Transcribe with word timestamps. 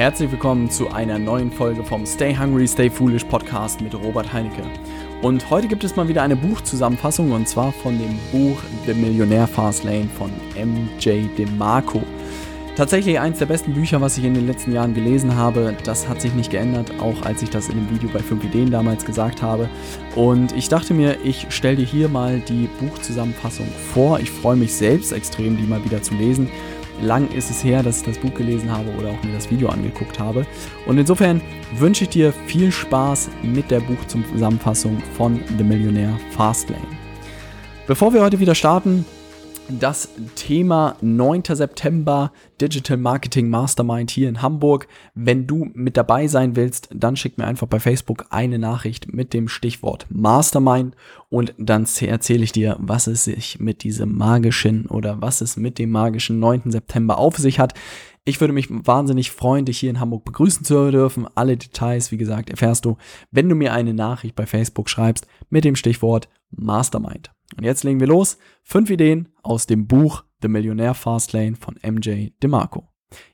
Herzlich 0.00 0.32
willkommen 0.32 0.70
zu 0.70 0.88
einer 0.88 1.18
neuen 1.18 1.52
Folge 1.52 1.84
vom 1.84 2.06
Stay 2.06 2.34
Hungry, 2.34 2.66
Stay 2.66 2.88
Foolish 2.88 3.24
Podcast 3.24 3.82
mit 3.82 3.94
Robert 3.94 4.32
Heinecke. 4.32 4.62
Und 5.20 5.50
heute 5.50 5.68
gibt 5.68 5.84
es 5.84 5.94
mal 5.94 6.08
wieder 6.08 6.22
eine 6.22 6.36
Buchzusammenfassung 6.36 7.32
und 7.32 7.46
zwar 7.46 7.70
von 7.70 7.98
dem 7.98 8.18
Buch 8.32 8.58
The 8.86 8.94
Millionaire 8.94 9.46
Fastlane 9.46 10.08
von 10.16 10.30
MJ 10.56 11.26
DeMarco. 11.36 12.02
Tatsächlich 12.76 13.20
eins 13.20 13.40
der 13.40 13.44
besten 13.44 13.74
Bücher, 13.74 14.00
was 14.00 14.16
ich 14.16 14.24
in 14.24 14.32
den 14.32 14.46
letzten 14.46 14.72
Jahren 14.72 14.94
gelesen 14.94 15.36
habe. 15.36 15.76
Das 15.84 16.08
hat 16.08 16.22
sich 16.22 16.32
nicht 16.32 16.50
geändert, 16.50 16.92
auch 16.98 17.20
als 17.26 17.42
ich 17.42 17.50
das 17.50 17.68
in 17.68 17.74
dem 17.74 17.90
Video 17.90 18.08
bei 18.10 18.20
5 18.20 18.42
Ideen 18.42 18.70
damals 18.70 19.04
gesagt 19.04 19.42
habe. 19.42 19.68
Und 20.16 20.52
ich 20.52 20.70
dachte 20.70 20.94
mir, 20.94 21.18
ich 21.22 21.48
stelle 21.50 21.76
dir 21.76 21.84
hier 21.84 22.08
mal 22.08 22.40
die 22.40 22.70
Buchzusammenfassung 22.80 23.66
vor. 23.92 24.18
Ich 24.18 24.30
freue 24.30 24.56
mich 24.56 24.72
selbst 24.72 25.12
extrem, 25.12 25.58
die 25.58 25.64
mal 25.64 25.84
wieder 25.84 26.00
zu 26.00 26.14
lesen 26.14 26.48
lang 27.02 27.30
ist 27.32 27.50
es 27.50 27.64
her, 27.64 27.82
dass 27.82 27.98
ich 27.98 28.06
das 28.06 28.18
Buch 28.18 28.34
gelesen 28.34 28.70
habe 28.70 28.90
oder 28.98 29.10
auch 29.10 29.22
mir 29.22 29.32
das 29.32 29.50
Video 29.50 29.68
angeguckt 29.68 30.18
habe. 30.18 30.46
Und 30.86 30.98
insofern 30.98 31.40
wünsche 31.76 32.04
ich 32.04 32.10
dir 32.10 32.32
viel 32.46 32.70
Spaß 32.70 33.30
mit 33.42 33.70
der 33.70 33.80
Buchzusammenfassung 33.80 35.02
von 35.16 35.40
The 35.56 35.64
Millionaire 35.64 36.18
Fastlane. 36.30 36.82
Bevor 37.86 38.12
wir 38.12 38.22
heute 38.22 38.40
wieder 38.40 38.54
starten, 38.54 39.04
das 39.78 40.08
Thema 40.34 40.96
9. 41.00 41.42
September 41.44 42.32
Digital 42.60 42.96
Marketing 42.96 43.48
Mastermind 43.48 44.10
hier 44.10 44.28
in 44.28 44.42
Hamburg. 44.42 44.88
Wenn 45.14 45.46
du 45.46 45.70
mit 45.74 45.96
dabei 45.96 46.26
sein 46.26 46.56
willst, 46.56 46.88
dann 46.92 47.16
schick 47.16 47.38
mir 47.38 47.46
einfach 47.46 47.66
bei 47.66 47.78
Facebook 47.78 48.26
eine 48.30 48.58
Nachricht 48.58 49.12
mit 49.12 49.32
dem 49.32 49.48
Stichwort 49.48 50.06
Mastermind 50.10 50.96
und 51.28 51.54
dann 51.58 51.86
erzähle 52.00 52.42
ich 52.42 52.52
dir, 52.52 52.76
was 52.80 53.06
es 53.06 53.24
sich 53.24 53.60
mit 53.60 53.82
diesem 53.84 54.16
magischen 54.16 54.86
oder 54.86 55.22
was 55.22 55.40
es 55.40 55.56
mit 55.56 55.78
dem 55.78 55.90
magischen 55.90 56.40
9. 56.40 56.70
September 56.70 57.18
auf 57.18 57.36
sich 57.36 57.60
hat. 57.60 57.74
Ich 58.24 58.40
würde 58.40 58.52
mich 58.52 58.68
wahnsinnig 58.70 59.30
freuen, 59.30 59.64
dich 59.64 59.78
hier 59.78 59.90
in 59.90 59.98
Hamburg 59.98 60.24
begrüßen 60.24 60.64
zu 60.64 60.90
dürfen. 60.90 61.26
Alle 61.34 61.56
Details, 61.56 62.12
wie 62.12 62.18
gesagt, 62.18 62.50
erfährst 62.50 62.84
du, 62.84 62.98
wenn 63.30 63.48
du 63.48 63.54
mir 63.54 63.72
eine 63.72 63.94
Nachricht 63.94 64.36
bei 64.36 64.46
Facebook 64.46 64.90
schreibst 64.90 65.26
mit 65.48 65.64
dem 65.64 65.74
Stichwort 65.74 66.28
Mastermind. 66.50 67.32
Und 67.56 67.64
jetzt 67.64 67.82
legen 67.82 68.00
wir 68.00 68.06
los. 68.06 68.38
Fünf 68.62 68.90
Ideen 68.90 69.28
aus 69.42 69.66
dem 69.66 69.86
Buch 69.86 70.24
The 70.42 70.48
Millionaire 70.48 70.94
Fastlane 70.94 71.56
von 71.56 71.78
MJ 71.82 72.30
DeMarco. 72.42 72.88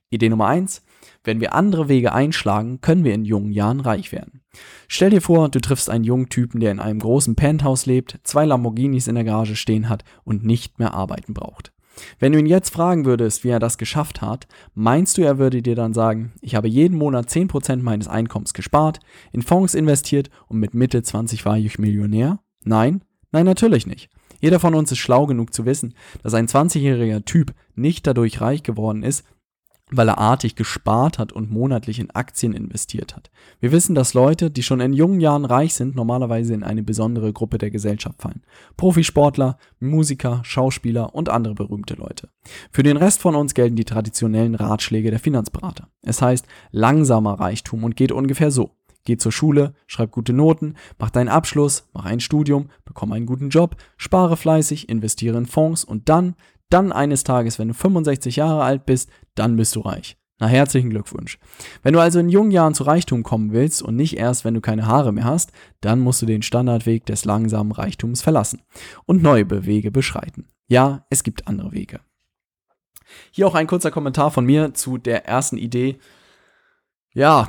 Idee 0.09 0.29
Nummer 0.29 0.47
eins: 0.47 0.83
Wenn 1.25 1.41
wir 1.41 1.55
andere 1.55 1.89
Wege 1.89 2.13
einschlagen, 2.13 2.81
können 2.81 3.05
wir 3.05 3.15
in 3.15 3.25
jungen 3.25 3.53
Jahren 3.53 3.81
reich 3.81 4.13
werden. 4.13 4.43
Stell 4.87 5.11
dir 5.11 5.21
vor, 5.21 5.49
du 5.49 5.61
triffst 5.61 5.91
einen 5.91 6.05
jungen 6.05 6.29
Typen, 6.29 6.61
der 6.61 6.71
in 6.71 6.81
einem 6.81 7.01
großen 7.01 7.35
Penthouse 7.35 7.87
lebt, 7.87 8.21
zwei 8.23 8.45
Lamborghinis 8.45 9.09
in 9.09 9.17
der 9.17 9.25
Garage 9.25 9.57
stehen 9.57 9.89
hat 9.89 10.05
und 10.25 10.45
nicht 10.45 10.79
mehr 10.79 10.95
arbeiten 10.95 11.35
braucht. 11.35 11.73
Wenn 12.19 12.33
du 12.33 12.39
ihn 12.39 12.47
jetzt 12.47 12.71
fragen 12.71 13.05
würdest, 13.05 13.45
wie 13.45 13.49
er 13.49 13.59
das 13.59 13.79
geschafft 13.79 14.23
hat, 14.23 14.47
meinst 14.75 15.19
du, 15.19 15.23
er 15.23 15.39
würde 15.39 15.63
dir 15.63 15.75
dann 15.75 15.95
sagen, 15.95 16.33
ich 16.41 16.55
habe 16.55 16.69
jeden 16.69 16.97
Monat 16.97 17.29
10% 17.29 17.83
meines 17.83 18.09
Einkommens 18.09 18.55
gespart, 18.55 19.01
in 19.33 19.43
Fonds 19.43 19.75
investiert 19.75 20.31
und 20.49 20.59
mit 20.59 20.75
Mitte 20.75 21.03
20 21.03 21.45
war 21.45 21.57
ich 21.59 21.79
Millionär? 21.79 22.41
Nein, 22.65 23.03
nein, 23.33 23.47
natürlich 23.47 23.87
nicht. 23.87 24.11
Jeder 24.41 24.61
von 24.61 24.75
uns 24.75 24.93
ist 24.93 24.99
schlau 24.99 25.27
genug 25.27 25.55
zu 25.55 25.65
wissen, 25.65 25.95
dass 26.23 26.35
ein 26.35 26.47
20-jähriger 26.47 27.25
Typ 27.25 27.55
nicht 27.75 28.07
dadurch 28.07 28.41
reich 28.41 28.63
geworden 28.63 29.03
ist, 29.03 29.25
weil 29.91 30.09
er 30.09 30.19
artig 30.19 30.57
gespart 30.57 31.19
hat 31.19 31.33
und 31.33 31.51
monatlich 31.51 32.01
in 32.01 32.11
Aktien 32.11 32.53
investiert 32.53 33.15
hat. 33.15 33.31
Wir 33.61 33.71
wissen, 33.71 33.95
dass 33.95 34.15
Leute, 34.15 34.51
die 34.51 34.65
schon 34.65 34.81
in 34.81 34.93
jungen 34.93 35.21
Jahren 35.21 35.45
reich 35.45 35.75
sind, 35.75 35.95
normalerweise 35.95 36.55
in 36.55 36.65
eine 36.65 36.83
besondere 36.83 37.33
Gruppe 37.33 37.59
der 37.59 37.71
Gesellschaft 37.71 38.21
fallen. 38.21 38.43
Profisportler, 38.77 39.59
Musiker, 39.79 40.41
Schauspieler 40.43 41.15
und 41.15 41.29
andere 41.29 41.55
berühmte 41.55 41.95
Leute. 41.95 42.29
Für 42.73 42.83
den 42.83 42.97
Rest 42.97 43.21
von 43.21 43.37
uns 43.37 43.55
gelten 43.55 43.77
die 43.77 43.85
traditionellen 43.85 44.57
Ratschläge 44.57 45.11
der 45.11 45.21
Finanzberater. 45.21 45.89
Es 46.03 46.21
heißt 46.21 46.47
langsamer 46.73 47.39
Reichtum 47.39 47.85
und 47.85 47.97
geht 47.97 48.11
ungefähr 48.11 48.51
so. 48.51 48.73
Geh 49.07 49.17
zur 49.17 49.31
Schule, 49.31 49.73
schreib 49.87 50.11
gute 50.11 50.33
Noten, 50.33 50.75
mach 50.99 51.11
deinen 51.11 51.29
Abschluss, 51.29 51.89
mach 51.93 52.07
ein 52.07 52.19
Studium, 52.19 52.71
bekomm 52.85 53.13
einen 53.13 53.25
guten 53.25 53.51
Job, 53.51 53.77
spare 53.97 54.37
fleißig, 54.37 54.89
investiere 54.89 55.39
in 55.39 55.47
Fonds 55.47 55.85
und 55.85 56.09
dann, 56.09 56.35
dann 56.71 56.93
eines 56.93 57.25
Tages, 57.25 57.59
wenn 57.59 57.69
du 57.69 57.75
65 57.75 58.37
Jahre 58.37 58.63
alt 58.63 58.87
bist, 58.87 59.11
dann 59.35 59.57
bist 59.57 59.77
du 59.77 59.81
reich. 59.81 60.17
Na, 60.39 60.49
herzlichen 60.49 60.91
Glückwunsch. 60.91 61.39
Wenn 61.83 61.95
du 61.95 62.01
also 62.01 62.19
in 62.19 62.29
jungen 62.29 62.51
Jahren 62.51 62.75
zu 62.75 62.85
Reichtum 62.85 63.23
kommen 63.23 63.53
willst 63.53 63.83
und 63.83 63.97
nicht 63.97 64.19
erst, 64.19 64.45
wenn 64.45 64.53
du 64.53 64.61
keine 64.61 64.87
Haare 64.87 65.13
mehr 65.13 65.25
hast, 65.25 65.51
dann 65.81 66.01
musst 66.01 66.21
du 66.21 66.27
den 66.27 66.43
Standardweg 66.43 67.07
des 67.07 67.25
langsamen 67.25 67.73
Reichtums 67.73 68.21
verlassen 68.21 68.61
und 69.07 69.23
neue 69.23 69.65
Wege 69.65 69.91
beschreiten. 69.91 70.47
Ja, 70.69 71.07
es 71.09 71.23
gibt 71.23 71.49
andere 71.49 71.73
Wege. 71.73 72.01
Hier 73.31 73.47
auch 73.47 73.55
ein 73.55 73.67
kurzer 73.67 73.91
Kommentar 73.91 74.31
von 74.31 74.45
mir 74.45 74.75
zu 74.75 74.99
der 74.99 75.27
ersten 75.27 75.57
Idee, 75.57 75.99
ja, 77.17 77.49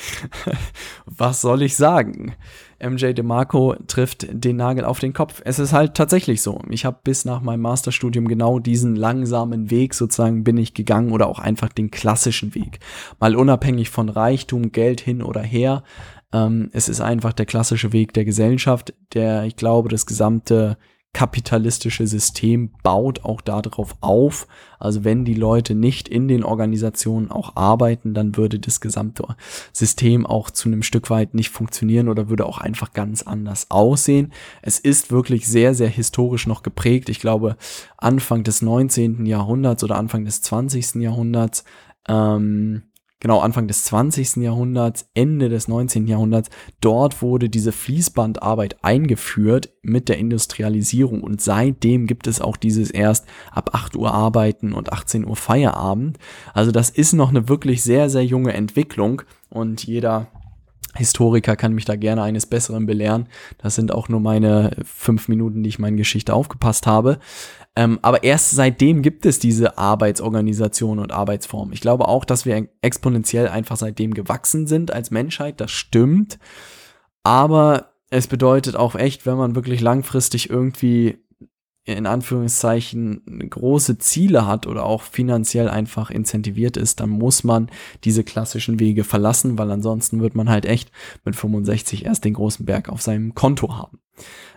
was 1.06 1.40
soll 1.40 1.62
ich 1.62 1.76
sagen? 1.76 2.34
MJ 2.82 3.12
DeMarco 3.12 3.76
trifft 3.86 4.26
den 4.30 4.56
Nagel 4.56 4.84
auf 4.84 4.98
den 4.98 5.12
Kopf. 5.12 5.40
Es 5.44 5.60
ist 5.60 5.72
halt 5.72 5.94
tatsächlich 5.94 6.42
so. 6.42 6.60
Ich 6.68 6.84
habe 6.84 6.98
bis 7.04 7.24
nach 7.24 7.40
meinem 7.40 7.60
Masterstudium 7.60 8.26
genau 8.26 8.58
diesen 8.58 8.96
langsamen 8.96 9.70
Weg 9.70 9.94
sozusagen 9.94 10.42
bin 10.42 10.56
ich 10.56 10.74
gegangen 10.74 11.12
oder 11.12 11.28
auch 11.28 11.38
einfach 11.38 11.68
den 11.68 11.92
klassischen 11.92 12.56
Weg. 12.56 12.80
Mal 13.20 13.36
unabhängig 13.36 13.90
von 13.90 14.08
Reichtum, 14.08 14.72
Geld 14.72 15.00
hin 15.00 15.22
oder 15.22 15.42
her. 15.42 15.84
Ähm, 16.32 16.68
es 16.72 16.88
ist 16.88 17.00
einfach 17.00 17.32
der 17.34 17.46
klassische 17.46 17.92
Weg 17.92 18.12
der 18.12 18.24
Gesellschaft, 18.24 18.92
der, 19.14 19.44
ich 19.44 19.54
glaube, 19.54 19.88
das 19.88 20.04
gesamte 20.04 20.78
kapitalistische 21.14 22.06
System 22.06 22.70
baut 22.82 23.24
auch 23.24 23.40
darauf 23.40 23.96
auf. 24.00 24.46
Also 24.78 25.04
wenn 25.04 25.24
die 25.24 25.34
Leute 25.34 25.74
nicht 25.74 26.08
in 26.08 26.28
den 26.28 26.44
Organisationen 26.44 27.30
auch 27.30 27.56
arbeiten, 27.56 28.14
dann 28.14 28.36
würde 28.36 28.60
das 28.60 28.80
gesamte 28.80 29.24
System 29.72 30.26
auch 30.26 30.50
zu 30.50 30.68
einem 30.68 30.82
Stück 30.82 31.10
weit 31.10 31.34
nicht 31.34 31.50
funktionieren 31.50 32.08
oder 32.08 32.28
würde 32.28 32.46
auch 32.46 32.58
einfach 32.58 32.92
ganz 32.92 33.22
anders 33.22 33.70
aussehen. 33.70 34.32
Es 34.62 34.78
ist 34.78 35.10
wirklich 35.10 35.48
sehr, 35.48 35.74
sehr 35.74 35.88
historisch 35.88 36.46
noch 36.46 36.62
geprägt. 36.62 37.08
Ich 37.08 37.20
glaube, 37.20 37.56
Anfang 37.96 38.44
des 38.44 38.62
19. 38.62 39.26
Jahrhunderts 39.26 39.82
oder 39.82 39.96
Anfang 39.96 40.24
des 40.24 40.42
20. 40.42 40.96
Jahrhunderts 40.96 41.64
ähm, 42.06 42.82
genau 43.20 43.40
Anfang 43.40 43.68
des 43.68 43.84
20. 43.84 44.36
Jahrhunderts, 44.36 45.08
Ende 45.14 45.48
des 45.48 45.68
19. 45.68 46.06
Jahrhunderts, 46.06 46.50
dort 46.80 47.22
wurde 47.22 47.48
diese 47.48 47.72
Fließbandarbeit 47.72 48.84
eingeführt 48.84 49.70
mit 49.82 50.08
der 50.08 50.18
Industrialisierung 50.18 51.22
und 51.22 51.40
seitdem 51.40 52.06
gibt 52.06 52.26
es 52.26 52.40
auch 52.40 52.56
dieses 52.56 52.90
erst 52.90 53.26
ab 53.50 53.70
8 53.74 53.96
Uhr 53.96 54.12
arbeiten 54.12 54.72
und 54.72 54.92
18 54.92 55.26
Uhr 55.26 55.36
Feierabend. 55.36 56.18
Also 56.54 56.70
das 56.70 56.90
ist 56.90 57.12
noch 57.12 57.30
eine 57.30 57.48
wirklich 57.48 57.82
sehr, 57.82 58.10
sehr 58.10 58.24
junge 58.24 58.52
Entwicklung 58.52 59.22
und 59.50 59.84
jeder 59.84 60.28
Historiker 60.94 61.54
kann 61.54 61.74
mich 61.74 61.84
da 61.84 61.96
gerne 61.96 62.22
eines 62.22 62.46
Besseren 62.46 62.86
belehren. 62.86 63.28
Das 63.58 63.74
sind 63.74 63.92
auch 63.92 64.08
nur 64.08 64.20
meine 64.20 64.76
fünf 64.84 65.28
Minuten, 65.28 65.62
die 65.62 65.68
ich 65.68 65.78
meine 65.78 65.96
Geschichte 65.96 66.34
aufgepasst 66.34 66.86
habe. 66.86 67.18
Ähm, 67.78 68.00
aber 68.02 68.24
erst 68.24 68.50
seitdem 68.50 69.02
gibt 69.02 69.24
es 69.24 69.38
diese 69.38 69.78
Arbeitsorganisation 69.78 70.98
und 70.98 71.12
Arbeitsform. 71.12 71.70
Ich 71.70 71.80
glaube 71.80 72.08
auch, 72.08 72.24
dass 72.24 72.44
wir 72.44 72.66
exponentiell 72.82 73.46
einfach 73.46 73.76
seitdem 73.76 74.14
gewachsen 74.14 74.66
sind 74.66 74.92
als 74.92 75.12
Menschheit. 75.12 75.60
Das 75.60 75.70
stimmt. 75.70 76.40
Aber 77.22 77.92
es 78.10 78.26
bedeutet 78.26 78.74
auch 78.74 78.96
echt, 78.96 79.26
wenn 79.26 79.36
man 79.36 79.54
wirklich 79.54 79.80
langfristig 79.80 80.50
irgendwie 80.50 81.18
in 81.84 82.06
Anführungszeichen 82.06 83.48
große 83.48 83.98
Ziele 83.98 84.44
hat 84.44 84.66
oder 84.66 84.84
auch 84.84 85.02
finanziell 85.02 85.68
einfach 85.68 86.10
incentiviert 86.10 86.76
ist, 86.76 86.98
dann 86.98 87.10
muss 87.10 87.44
man 87.44 87.70
diese 88.02 88.24
klassischen 88.24 88.80
Wege 88.80 89.04
verlassen, 89.04 89.56
weil 89.56 89.70
ansonsten 89.70 90.20
wird 90.20 90.34
man 90.34 90.50
halt 90.50 90.66
echt 90.66 90.90
mit 91.24 91.36
65 91.36 92.06
erst 92.06 92.24
den 92.24 92.34
großen 92.34 92.66
Berg 92.66 92.88
auf 92.88 93.02
seinem 93.02 93.36
Konto 93.36 93.76
haben. 93.76 94.00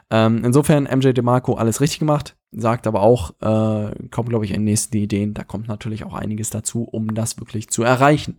Ähm, 0.09 0.41
insofern 0.43 0.85
MJ 0.85 1.11
DeMarco 1.11 1.53
alles 1.53 1.81
richtig 1.81 1.99
gemacht, 1.99 2.35
sagt 2.51 2.87
aber 2.87 3.01
auch, 3.01 3.31
äh, 3.41 4.07
kommt 4.09 4.29
glaube 4.29 4.45
ich 4.45 4.51
in 4.51 4.57
den 4.57 4.65
nächsten 4.65 4.97
Ideen, 4.97 5.33
da 5.33 5.43
kommt 5.43 5.67
natürlich 5.67 6.03
auch 6.03 6.13
einiges 6.13 6.49
dazu, 6.49 6.83
um 6.83 7.13
das 7.13 7.39
wirklich 7.39 7.69
zu 7.69 7.83
erreichen. 7.83 8.37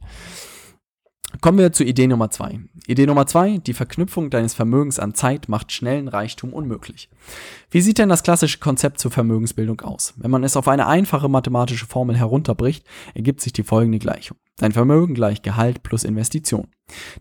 Kommen 1.41 1.59
wir 1.59 1.73
zu 1.73 1.83
Idee 1.83 2.07
Nummer 2.07 2.31
zwei. 2.31 2.61
Idee 2.87 3.07
Nummer 3.07 3.27
zwei, 3.27 3.57
die 3.57 3.73
Verknüpfung 3.73 4.29
deines 4.29 4.55
Vermögens 4.55 4.99
an 4.99 5.15
Zeit 5.15 5.49
macht 5.49 5.73
schnellen 5.73 6.09
Reichtum 6.09 6.53
unmöglich. 6.53 7.09
Wie 7.71 7.81
sieht 7.81 7.99
denn 7.99 8.11
das 8.11 8.23
klassische 8.23 8.59
Konzept 8.59 9.01
zur 9.01 9.11
Vermögensbildung 9.11 9.81
aus? 9.81 10.15
Wenn 10.19 10.31
man 10.31 10.45
es 10.45 10.57
auf 10.57 10.69
eine 10.69 10.87
einfache 10.87 11.29
mathematische 11.29 11.87
Formel 11.87 12.17
herunterbricht, 12.17 12.87
ergibt 13.15 13.41
sich 13.41 13.53
die 13.53 13.63
folgende 13.63 13.99
Gleichung. 13.99 14.37
Dein 14.59 14.73
Vermögen 14.73 15.15
gleich 15.15 15.43
Gehalt 15.43 15.83
plus 15.83 16.05
Investition. 16.05 16.69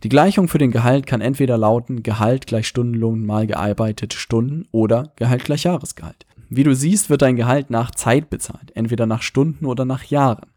Die 0.03 0.09
Gleichung 0.09 0.49
für 0.49 0.57
den 0.57 0.71
Gehalt 0.71 1.07
kann 1.07 1.21
entweder 1.21 1.57
lauten 1.57 2.03
Gehalt 2.03 2.45
gleich 2.47 2.67
Stundenlohn 2.67 3.25
mal 3.25 3.47
gearbeitete 3.47 4.17
Stunden 4.17 4.67
oder 4.71 5.13
Gehalt 5.15 5.45
gleich 5.45 5.63
Jahresgehalt. 5.63 6.25
Wie 6.53 6.63
du 6.63 6.75
siehst, 6.75 7.09
wird 7.09 7.21
dein 7.21 7.37
Gehalt 7.37 7.69
nach 7.69 7.91
Zeit 7.91 8.29
bezahlt, 8.29 8.75
entweder 8.75 9.05
nach 9.05 9.21
Stunden 9.21 9.65
oder 9.65 9.85
nach 9.85 10.03
Jahren. 10.03 10.47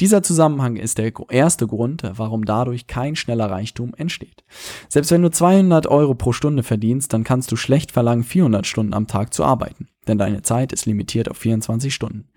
Dieser 0.00 0.22
Zusammenhang 0.22 0.76
ist 0.76 0.96
der 0.96 1.12
erste 1.28 1.66
Grund, 1.66 2.02
warum 2.16 2.46
dadurch 2.46 2.86
kein 2.86 3.14
schneller 3.14 3.50
Reichtum 3.50 3.92
entsteht. 3.94 4.42
Selbst 4.88 5.10
wenn 5.10 5.20
du 5.20 5.30
200 5.30 5.86
Euro 5.86 6.14
pro 6.14 6.32
Stunde 6.32 6.62
verdienst, 6.62 7.12
dann 7.12 7.24
kannst 7.24 7.52
du 7.52 7.56
schlecht 7.56 7.92
verlangen, 7.92 8.24
400 8.24 8.66
Stunden 8.66 8.94
am 8.94 9.06
Tag 9.06 9.34
zu 9.34 9.44
arbeiten. 9.44 9.88
Denn 10.08 10.18
deine 10.18 10.42
Zeit 10.42 10.72
ist 10.72 10.86
limitiert 10.86 11.30
auf 11.30 11.38
24 11.38 11.94
Stunden. 11.94 12.28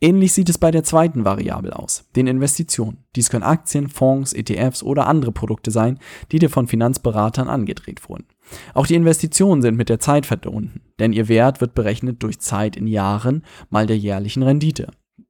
Ähnlich 0.00 0.32
sieht 0.32 0.48
es 0.48 0.58
bei 0.58 0.70
der 0.70 0.84
zweiten 0.84 1.24
Variable 1.24 1.78
aus, 1.78 2.04
den 2.16 2.26
Investitionen. 2.26 2.98
Dies 3.16 3.30
können 3.30 3.42
Aktien, 3.42 3.88
Fonds, 3.88 4.32
ETFs 4.32 4.82
oder 4.82 5.06
andere 5.06 5.32
Produkte 5.32 5.70
sein, 5.70 5.98
die 6.30 6.38
dir 6.38 6.50
von 6.50 6.66
Finanzberatern 6.66 7.48
angedreht 7.48 8.08
wurden. 8.08 8.26
Auch 8.74 8.86
die 8.86 8.94
Investitionen 8.94 9.62
sind 9.62 9.76
mit 9.76 9.88
der 9.88 9.98
Zeit 9.98 10.26
verbunden, 10.26 10.82
denn 10.98 11.12
ihr 11.12 11.28
Wert 11.28 11.60
wird 11.60 11.74
berechnet 11.74 12.22
durch 12.22 12.40
Zeit 12.40 12.76
in 12.76 12.86
Jahren 12.86 13.44
mal 13.70 13.86
der 13.86 13.98
jährlichen 13.98 14.42
Rendite. 14.42 14.88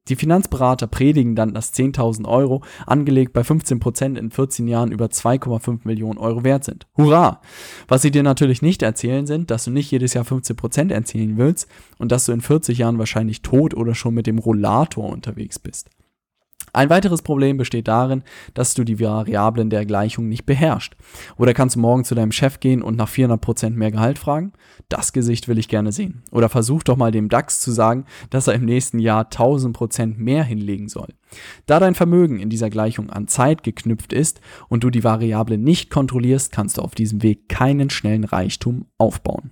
Die 0.09 0.17
Finanzberater 0.17 0.87
predigen 0.87 1.33
dann, 1.33 1.53
dass 1.53 1.73
10.000 1.73 2.27
Euro, 2.27 2.61
angelegt 2.85 3.31
bei 3.31 3.41
15% 3.41 4.17
in 4.17 4.31
14 4.31 4.67
Jahren 4.67 4.91
über 4.91 5.05
2,5 5.05 5.81
Millionen 5.85 6.17
Euro 6.17 6.43
wert 6.43 6.65
sind. 6.65 6.87
Hurra! 6.97 7.39
Was 7.87 8.01
sie 8.01 8.11
dir 8.11 8.23
natürlich 8.23 8.61
nicht 8.61 8.81
erzählen 8.81 9.25
sind, 9.25 9.49
dass 9.49 9.63
du 9.63 9.71
nicht 9.71 9.89
jedes 9.91 10.13
Jahr 10.13 10.25
15% 10.25 10.91
erzielen 10.91 11.37
willst 11.37 11.69
und 11.99 12.11
dass 12.11 12.25
du 12.25 12.33
in 12.33 12.41
40 12.41 12.79
Jahren 12.79 12.99
wahrscheinlich 12.99 13.43
tot 13.43 13.73
oder 13.73 13.95
schon 13.95 14.13
mit 14.13 14.27
dem 14.27 14.39
Rollator 14.39 15.09
unterwegs 15.09 15.57
bist. 15.57 15.89
Ein 16.75 16.89
weiteres 16.89 17.21
Problem 17.21 17.57
besteht 17.57 17.87
darin, 17.87 18.23
dass 18.55 18.73
du 18.73 18.83
die 18.83 18.99
Variablen 18.99 19.69
der 19.69 19.85
Gleichung 19.85 20.27
nicht 20.27 20.47
beherrschst. 20.47 20.95
Oder 21.37 21.53
kannst 21.53 21.75
du 21.75 21.79
morgen 21.79 22.03
zu 22.03 22.15
deinem 22.15 22.31
Chef 22.31 22.59
gehen 22.59 22.81
und 22.81 22.97
nach 22.97 23.09
400% 23.09 23.69
mehr 23.71 23.91
Gehalt 23.91 24.17
fragen? 24.17 24.53
Das 24.89 25.13
Gesicht 25.13 25.47
will 25.47 25.59
ich 25.59 25.67
gerne 25.67 25.91
sehen. 25.91 26.23
Oder 26.31 26.49
versuch 26.49 26.81
doch 26.81 26.97
mal 26.97 27.11
dem 27.11 27.29
DAX 27.29 27.61
zu 27.61 27.71
sagen, 27.71 28.05
dass 28.31 28.47
er 28.47 28.55
im 28.55 28.65
nächsten 28.65 28.97
Jahr 28.97 29.25
1000% 29.25 30.17
mehr 30.17 30.43
hinlegen 30.43 30.89
soll. 30.89 31.09
Da 31.67 31.79
dein 31.79 31.93
Vermögen 31.93 32.39
in 32.39 32.49
dieser 32.49 32.71
Gleichung 32.71 33.11
an 33.11 33.27
Zeit 33.27 33.61
geknüpft 33.61 34.11
ist 34.11 34.41
und 34.67 34.83
du 34.83 34.89
die 34.89 35.03
Variable 35.03 35.59
nicht 35.59 35.91
kontrollierst, 35.91 36.51
kannst 36.51 36.79
du 36.79 36.81
auf 36.81 36.95
diesem 36.95 37.21
Weg 37.21 37.49
keinen 37.49 37.91
schnellen 37.91 38.23
Reichtum 38.23 38.87
aufbauen. 38.97 39.51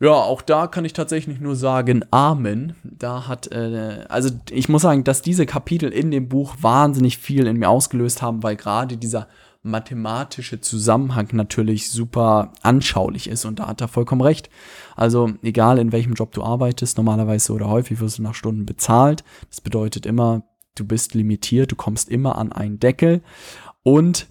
Ja, 0.00 0.12
auch 0.12 0.42
da 0.42 0.68
kann 0.68 0.84
ich 0.84 0.92
tatsächlich 0.92 1.40
nur 1.40 1.56
sagen, 1.56 2.04
Amen. 2.12 2.76
Da 2.84 3.26
hat, 3.26 3.50
äh, 3.50 4.04
also 4.08 4.30
ich 4.50 4.68
muss 4.68 4.82
sagen, 4.82 5.02
dass 5.02 5.22
diese 5.22 5.44
Kapitel 5.44 5.90
in 5.90 6.12
dem 6.12 6.28
Buch 6.28 6.54
wahnsinnig 6.60 7.18
viel 7.18 7.48
in 7.48 7.56
mir 7.56 7.68
ausgelöst 7.68 8.22
haben, 8.22 8.44
weil 8.44 8.54
gerade 8.54 8.96
dieser 8.96 9.26
mathematische 9.62 10.60
Zusammenhang 10.60 11.28
natürlich 11.32 11.90
super 11.90 12.52
anschaulich 12.62 13.28
ist 13.28 13.44
und 13.44 13.58
da 13.58 13.66
hat 13.66 13.80
er 13.80 13.88
vollkommen 13.88 14.20
recht. 14.20 14.50
Also 14.94 15.32
egal 15.42 15.78
in 15.78 15.90
welchem 15.90 16.14
Job 16.14 16.32
du 16.32 16.44
arbeitest, 16.44 16.96
normalerweise 16.96 17.52
oder 17.52 17.68
häufig 17.68 17.98
wirst 17.98 18.18
du 18.18 18.22
nach 18.22 18.34
Stunden 18.34 18.66
bezahlt. 18.66 19.24
Das 19.50 19.60
bedeutet 19.60 20.06
immer, 20.06 20.44
du 20.76 20.84
bist 20.84 21.14
limitiert, 21.14 21.72
du 21.72 21.76
kommst 21.76 22.08
immer 22.08 22.38
an 22.38 22.52
einen 22.52 22.78
Deckel 22.78 23.20
und 23.82 24.28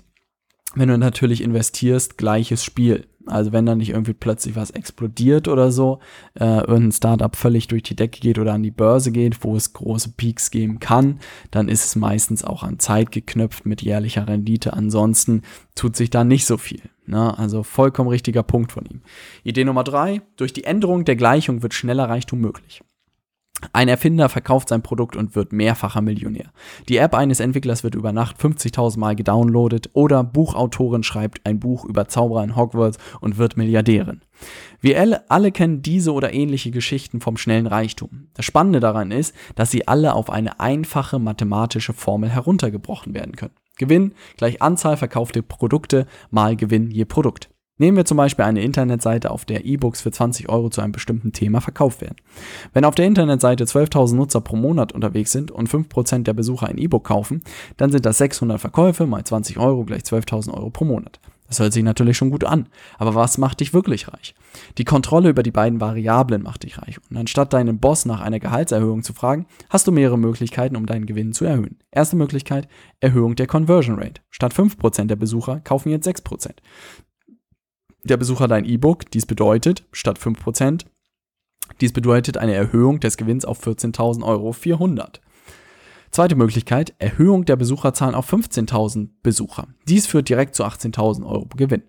wenn 0.76 0.90
du 0.90 0.98
natürlich 0.98 1.42
investierst, 1.42 2.18
gleiches 2.18 2.64
Spiel. 2.64 3.08
Also 3.30 3.52
wenn 3.52 3.66
da 3.66 3.76
nicht 3.76 3.90
irgendwie 3.90 4.14
plötzlich 4.14 4.56
was 4.56 4.72
explodiert 4.72 5.48
oder 5.48 5.72
so, 5.72 6.00
äh, 6.40 6.60
irgendein 6.60 6.92
Startup 6.92 7.36
völlig 7.36 7.68
durch 7.68 7.84
die 7.84 7.96
Decke 7.96 8.20
geht 8.20 8.40
oder 8.40 8.54
an 8.54 8.64
die 8.64 8.72
Börse 8.72 9.12
geht, 9.12 9.44
wo 9.44 9.56
es 9.56 9.74
große 9.74 10.14
Peaks 10.18 10.52
geben 10.52 10.80
kann, 10.80 11.20
dann 11.52 11.70
ist 11.70 11.86
es 11.86 11.96
meistens 11.96 12.44
auch 12.44 12.64
an 12.64 12.80
Zeit 12.80 13.12
geknüpft 13.12 13.66
mit 13.66 13.82
jährlicher 13.82 14.28
Rendite. 14.28 14.74
Ansonsten 14.74 15.44
tut 15.76 15.96
sich 15.96 16.10
da 16.10 16.24
nicht 16.24 16.46
so 16.46 16.58
viel. 16.58 16.82
Ne? 17.06 17.38
Also 17.38 17.64
vollkommen 17.64 18.10
richtiger 18.10 18.44
Punkt 18.44 18.72
von 18.72 18.86
ihm. 18.86 19.02
Idee 19.44 19.66
Nummer 19.66 19.84
drei, 19.84 20.22
durch 20.36 20.54
die 20.54 20.66
Änderung 20.66 21.06
der 21.06 21.16
Gleichung 21.16 21.64
wird 21.64 21.74
schneller 21.74 22.10
Reichtum 22.10 22.40
möglich. 22.40 22.82
Ein 23.74 23.88
Erfinder 23.88 24.30
verkauft 24.30 24.70
sein 24.70 24.84
Produkt 24.84 25.16
und 25.16 25.36
wird 25.36 25.52
mehrfacher 25.52 26.02
Millionär. 26.02 26.52
Die 26.90 26.98
App 26.98 27.16
eines 27.16 27.40
Entwicklers 27.40 27.84
wird 27.84 27.96
über 27.96 28.12
Nacht 28.12 28.40
50.000 28.40 29.00
Mal 29.00 29.16
gedownloadet 29.16 29.90
oder 29.94 30.24
Buchautorin 30.24 31.02
schreibt 31.02 31.44
ein 31.44 31.60
Buch 31.60 31.84
über 31.84 32.08
Zauberer 32.08 32.44
in 32.44 32.56
Hogwarts 32.56 33.00
und 33.20 33.38
wird 33.38 33.58
Milliardärin. 33.58 34.22
Wir 34.80 35.24
alle, 35.30 35.52
kennen 35.52 35.82
diese 35.82 36.14
oder 36.14 36.34
ähnliche 36.34 36.70
Geschichten 36.70 37.20
vom 37.20 37.38
schnellen 37.38 37.66
Reichtum. 37.66 38.28
Das 38.36 38.46
Spannende 38.46 38.80
daran 38.80 39.10
ist, 39.10 39.34
dass 39.56 39.72
sie 39.72 39.88
alle 39.88 40.14
auf 40.14 40.30
eine 40.30 40.60
einfache 40.60 41.18
mathematische 41.18 41.94
Formel 41.94 42.30
heruntergebrochen 42.30 43.16
werden 43.16 43.36
können. 43.36 43.56
Gewinn 43.78 44.14
gleich 44.38 44.62
Anzahl 44.62 44.98
verkaufte 44.98 45.42
Produkte 45.42 46.06
mal 46.30 46.56
Gewinn 46.56 46.92
je 46.92 47.06
Produkt. 47.06 47.50
Nehmen 47.78 47.98
wir 47.98 48.06
zum 48.06 48.18
Beispiel 48.18 48.46
eine 48.46 48.62
Internetseite, 48.62 49.30
auf 49.30 49.46
der 49.46 49.66
E-Books 49.66 50.02
für 50.02 50.12
20 50.12 50.50
Euro 50.50 50.70
zu 50.70 50.82
einem 50.82 50.94
bestimmten 50.94 51.32
Thema 51.32 51.62
verkauft 51.62 52.02
werden. 52.02 52.16
Wenn 52.74 52.86
auf 52.86 52.96
der 52.96 53.06
Internetseite 53.06 53.66
12.000 53.66 54.16
Nutzer 54.16 54.42
pro 54.42 54.56
Monat 54.56 54.94
unterwegs 54.94 55.32
sind 55.32 55.52
und 55.52 55.70
5% 55.70 56.24
der 56.24 56.34
Besucher 56.34 56.68
ein 56.68 56.78
E-Book 56.78 57.04
kaufen, 57.04 57.44
dann 57.78 57.92
sind 57.92 58.06
das 58.06 58.18
600 58.18 58.60
Verkäufe 58.60 59.06
mal 59.06 59.24
20 59.24 59.60
Euro 59.60 59.86
gleich 59.86 60.02
12.000 60.02 60.54
Euro 60.54 60.70
pro 60.72 60.86
Monat. 60.86 61.20
Das 61.48 61.60
hört 61.60 61.72
sich 61.72 61.84
natürlich 61.84 62.18
schon 62.18 62.30
gut 62.30 62.44
an. 62.44 62.68
Aber 62.98 63.16
was 63.16 63.38
macht 63.38 63.62
dich 63.62 63.74
wirklich 63.74 64.12
reich? 64.12 64.36
Die 64.78 64.84
Kontrolle 64.84 65.30
über 65.30 65.44
die 65.44 65.52
beiden 65.52 65.80
Variablen 65.80 66.44
macht 66.44 66.64
dich 66.64 66.78
reich. 66.78 66.98
Und 67.10 67.16
anstatt 67.18 67.54
deinen 67.54 67.80
Boss 67.80 68.06
nach 68.06 68.20
einer 68.20 68.40
Gehaltserhöhung 68.40 69.02
zu 69.04 69.14
fragen, 69.14 69.46
hast 69.70 69.88
du 69.88 69.92
mehrere 69.92 70.18
Möglichkeiten, 70.18 70.76
um 70.76 70.86
deinen 70.86 71.06
Gewinn 71.06 71.32
zu 71.32 71.46
erhöhen. 71.46 71.80
Erste 71.92 72.18
Möglichkeit, 72.18 72.68
Erhöhung 73.00 73.36
der 73.36 73.48
Conversion 73.48 73.98
Rate. 73.98 74.22
Statt 74.30 74.54
5% 74.54 75.06
der 75.06 75.16
Besucher 75.16 75.62
kaufen 75.62 75.90
jetzt 75.90 76.08
6% 76.08 76.52
der 78.10 78.18
Besucher 78.18 78.48
dein 78.48 78.66
E-Book. 78.66 79.10
Dies 79.12 79.26
bedeutet, 79.26 79.86
statt 79.92 80.20
5%, 80.20 80.86
dies 81.82 81.94
bedeutet 81.94 82.38
eine 82.38 82.54
Erhöhung 82.54 83.00
des 83.00 83.18
Gewinns 83.18 83.46
auf 83.46 83.66
14.000 83.66 84.24
Euro 84.24 84.52
400. 84.54 85.22
Zweite 86.12 86.36
Möglichkeit, 86.36 86.96
Erhöhung 87.00 87.46
der 87.46 87.58
Besucherzahlen 87.58 88.16
auf 88.16 88.32
15.000 88.32 89.10
Besucher. 89.22 89.68
Dies 89.88 90.08
führt 90.08 90.30
direkt 90.30 90.56
zu 90.56 90.64
18.000 90.64 91.26
Euro 91.26 91.48
Gewinn. 91.56 91.84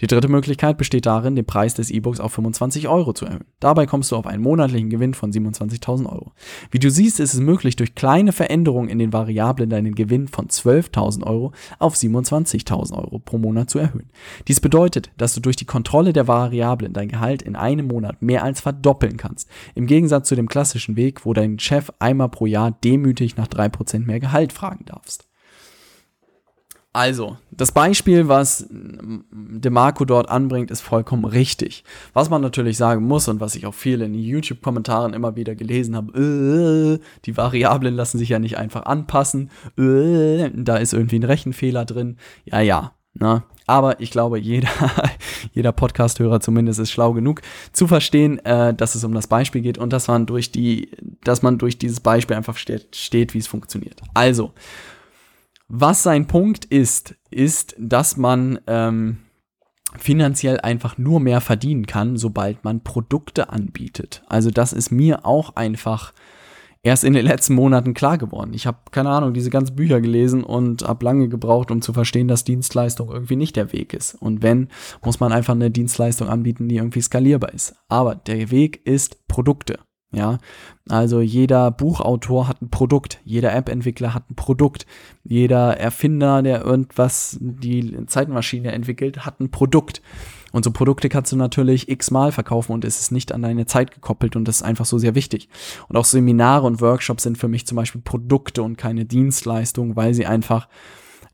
Die 0.00 0.06
dritte 0.06 0.28
Möglichkeit 0.28 0.78
besteht 0.78 1.06
darin, 1.06 1.36
den 1.36 1.46
Preis 1.46 1.74
des 1.74 1.90
E-Books 1.90 2.20
auf 2.20 2.32
25 2.32 2.88
Euro 2.88 3.12
zu 3.12 3.26
erhöhen. 3.26 3.44
Dabei 3.60 3.86
kommst 3.86 4.12
du 4.12 4.16
auf 4.16 4.26
einen 4.26 4.42
monatlichen 4.42 4.90
Gewinn 4.90 5.14
von 5.14 5.32
27.000 5.32 6.06
Euro. 6.06 6.32
Wie 6.70 6.78
du 6.78 6.90
siehst, 6.90 7.20
ist 7.20 7.34
es 7.34 7.40
möglich, 7.40 7.76
durch 7.76 7.94
kleine 7.94 8.32
Veränderungen 8.32 8.88
in 8.88 8.98
den 8.98 9.12
Variablen 9.12 9.70
deinen 9.70 9.94
Gewinn 9.94 10.28
von 10.28 10.48
12.000 10.48 11.24
Euro 11.24 11.52
auf 11.78 11.94
27.000 11.94 12.92
Euro 12.96 13.18
pro 13.18 13.38
Monat 13.38 13.70
zu 13.70 13.78
erhöhen. 13.78 14.10
Dies 14.48 14.60
bedeutet, 14.60 15.10
dass 15.16 15.34
du 15.34 15.40
durch 15.40 15.56
die 15.56 15.64
Kontrolle 15.64 16.12
der 16.12 16.28
Variablen 16.28 16.92
dein 16.92 17.08
Gehalt 17.08 17.42
in 17.42 17.56
einem 17.56 17.86
Monat 17.86 18.22
mehr 18.22 18.42
als 18.42 18.60
verdoppeln 18.60 19.16
kannst. 19.16 19.48
Im 19.74 19.86
Gegensatz 19.86 20.28
zu 20.28 20.34
dem 20.34 20.48
klassischen 20.48 20.96
Weg, 20.96 21.24
wo 21.24 21.32
dein 21.32 21.58
Chef 21.58 21.90
einmal 21.98 22.28
pro 22.28 22.46
Jahr 22.46 22.70
demütig 22.70 23.36
nach 23.36 23.48
3% 23.48 24.06
mehr 24.06 24.20
Gehalt 24.20 24.52
fragen 24.52 24.84
darfst. 24.84 25.28
Also, 26.96 27.36
das 27.50 27.72
Beispiel, 27.72 28.26
was 28.26 28.66
DeMarco 28.70 30.06
dort 30.06 30.30
anbringt, 30.30 30.70
ist 30.70 30.80
vollkommen 30.80 31.26
richtig. 31.26 31.84
Was 32.14 32.30
man 32.30 32.40
natürlich 32.40 32.78
sagen 32.78 33.04
muss 33.06 33.28
und 33.28 33.38
was 33.38 33.54
ich 33.54 33.66
auch 33.66 33.74
viel 33.74 34.00
in 34.00 34.14
YouTube-Kommentaren 34.14 35.12
immer 35.12 35.36
wieder 35.36 35.54
gelesen 35.54 35.94
habe, 35.94 36.98
äh, 36.98 37.06
die 37.26 37.36
Variablen 37.36 37.94
lassen 37.94 38.16
sich 38.16 38.30
ja 38.30 38.38
nicht 38.38 38.56
einfach 38.56 38.86
anpassen, 38.86 39.50
äh, 39.78 40.48
da 40.54 40.78
ist 40.78 40.94
irgendwie 40.94 41.18
ein 41.18 41.24
Rechenfehler 41.24 41.84
drin. 41.84 42.16
Ja, 42.46 42.60
ja. 42.60 42.92
Na, 43.12 43.34
ne? 43.34 43.42
aber 43.66 44.00
ich 44.00 44.10
glaube, 44.10 44.38
jeder, 44.38 44.70
jeder 45.52 45.72
Podcast-Hörer 45.72 46.40
zumindest 46.40 46.80
ist 46.80 46.92
schlau 46.92 47.12
genug 47.12 47.42
zu 47.72 47.86
verstehen, 47.86 48.38
äh, 48.46 48.72
dass 48.72 48.94
es 48.94 49.04
um 49.04 49.12
das 49.12 49.26
Beispiel 49.26 49.60
geht 49.60 49.76
und 49.76 49.92
dass 49.92 50.08
man 50.08 50.24
durch 50.24 50.50
die, 50.50 50.92
dass 51.24 51.42
man 51.42 51.58
durch 51.58 51.76
dieses 51.76 52.00
Beispiel 52.00 52.36
einfach 52.36 52.56
steht, 52.56 52.96
steht 52.96 53.34
wie 53.34 53.38
es 53.38 53.46
funktioniert. 53.46 54.00
Also, 54.14 54.54
was 55.68 56.02
sein 56.02 56.26
Punkt 56.26 56.64
ist, 56.64 57.16
ist, 57.30 57.74
dass 57.78 58.16
man 58.16 58.60
ähm, 58.66 59.18
finanziell 59.98 60.60
einfach 60.60 60.98
nur 60.98 61.20
mehr 61.20 61.40
verdienen 61.40 61.86
kann, 61.86 62.16
sobald 62.16 62.64
man 62.64 62.82
Produkte 62.82 63.50
anbietet. 63.50 64.22
Also 64.28 64.50
das 64.50 64.72
ist 64.72 64.90
mir 64.90 65.26
auch 65.26 65.56
einfach 65.56 66.12
erst 66.82 67.02
in 67.02 67.14
den 67.14 67.26
letzten 67.26 67.54
Monaten 67.54 67.94
klar 67.94 68.16
geworden. 68.16 68.52
Ich 68.54 68.66
habe 68.66 68.78
keine 68.92 69.10
Ahnung, 69.10 69.34
diese 69.34 69.50
ganzen 69.50 69.74
Bücher 69.74 70.00
gelesen 70.00 70.44
und 70.44 70.86
habe 70.86 71.04
lange 71.04 71.28
gebraucht, 71.28 71.72
um 71.72 71.82
zu 71.82 71.92
verstehen, 71.92 72.28
dass 72.28 72.44
Dienstleistung 72.44 73.10
irgendwie 73.10 73.36
nicht 73.36 73.56
der 73.56 73.72
Weg 73.72 73.92
ist. 73.92 74.14
Und 74.14 74.42
wenn, 74.42 74.68
muss 75.04 75.18
man 75.18 75.32
einfach 75.32 75.54
eine 75.54 75.70
Dienstleistung 75.70 76.28
anbieten, 76.28 76.68
die 76.68 76.76
irgendwie 76.76 77.02
skalierbar 77.02 77.52
ist. 77.52 77.74
Aber 77.88 78.14
der 78.14 78.52
Weg 78.52 78.86
ist 78.86 79.26
Produkte. 79.26 79.80
Ja, 80.12 80.38
also 80.88 81.20
jeder 81.20 81.70
Buchautor 81.72 82.46
hat 82.46 82.62
ein 82.62 82.70
Produkt, 82.70 83.20
jeder 83.24 83.52
App-Entwickler 83.52 84.14
hat 84.14 84.30
ein 84.30 84.36
Produkt, 84.36 84.86
jeder 85.24 85.76
Erfinder, 85.78 86.42
der 86.42 86.64
irgendwas, 86.64 87.36
die 87.40 88.06
Zeitmaschine 88.06 88.70
entwickelt, 88.72 89.26
hat 89.26 89.40
ein 89.40 89.50
Produkt. 89.50 90.00
Und 90.52 90.64
so 90.64 90.70
Produkte 90.70 91.08
kannst 91.08 91.32
du 91.32 91.36
natürlich 91.36 91.88
x-mal 91.88 92.30
verkaufen 92.30 92.72
und 92.72 92.84
es 92.84 93.00
ist 93.00 93.10
nicht 93.10 93.32
an 93.32 93.42
deine 93.42 93.66
Zeit 93.66 93.90
gekoppelt 93.90 94.36
und 94.36 94.46
das 94.46 94.56
ist 94.56 94.62
einfach 94.62 94.86
so 94.86 94.96
sehr 94.96 95.14
wichtig. 95.16 95.48
Und 95.88 95.96
auch 95.96 96.04
Seminare 96.04 96.66
und 96.66 96.80
Workshops 96.80 97.24
sind 97.24 97.36
für 97.36 97.48
mich 97.48 97.66
zum 97.66 97.76
Beispiel 97.76 98.00
Produkte 98.00 98.62
und 98.62 98.78
keine 98.78 99.04
Dienstleistungen, 99.04 99.96
weil 99.96 100.14
sie 100.14 100.24
einfach, 100.24 100.68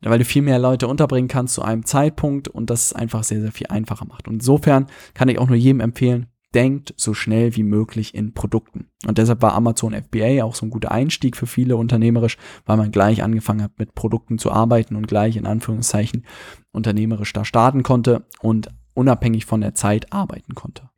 weil 0.01 0.19
du 0.19 0.25
viel 0.25 0.43
mehr 0.43 0.59
Leute 0.59 0.89
unterbringen 0.89 1.29
kannst 1.29 1.55
zu 1.55 1.63
einem 1.63 1.85
Zeitpunkt 1.85 2.49
und 2.49 2.71
das 2.71 2.95
einfach 2.95 3.23
sehr, 3.23 3.43
sehr 3.43 3.53
viel 3.53 3.69
einfacher 3.69 4.07
macht. 4.07 4.27
Und 4.27 4.35
insofern 4.35 4.87
kann 5.15 5.29
ich 5.29 5.39
auch 5.39 5.47
nur 5.47 5.57
jedem 5.57 5.81
empfehlen, 5.81 6.27
denkt 6.55 6.95
so 6.97 7.15
schnell 7.15 7.57
wie 7.57 7.63
möglich 7.63 8.15
in 8.15 8.35
Produkten. 8.35 8.89
Und 9.07 9.19
deshalb 9.19 9.43
war 9.43 9.55
Amazon 9.55 9.95
FBA 9.95 10.45
auch 10.45 10.55
so 10.55 10.67
ein 10.67 10.71
guter 10.71 10.93
Einstieg 10.93 11.37
für 11.37 11.47
viele 11.47 11.77
unternehmerisch, 11.77 12.37
weil 12.67 12.77
man 12.77 12.93
gleich 12.93 13.23
angefangen 13.23 13.63
hat, 13.63 13.79
mit 13.79 13.95
Produkten 13.95 14.39
zu 14.39 14.51
arbeiten 14.51 14.97
und 14.97 15.09
gleich 15.09 15.37
in 15.37 15.47
Anführungszeichen 15.47 16.27
unternehmerisch 16.73 17.33
da 17.33 17.45
starten 17.45 17.83
konnte 17.83 18.27
und 18.41 18.69
unabhängig 18.95 19.47
von 19.47 19.61
der 19.61 19.75
Zeit 19.75 20.13
arbeiten 20.13 20.55
konnte. 20.55 20.91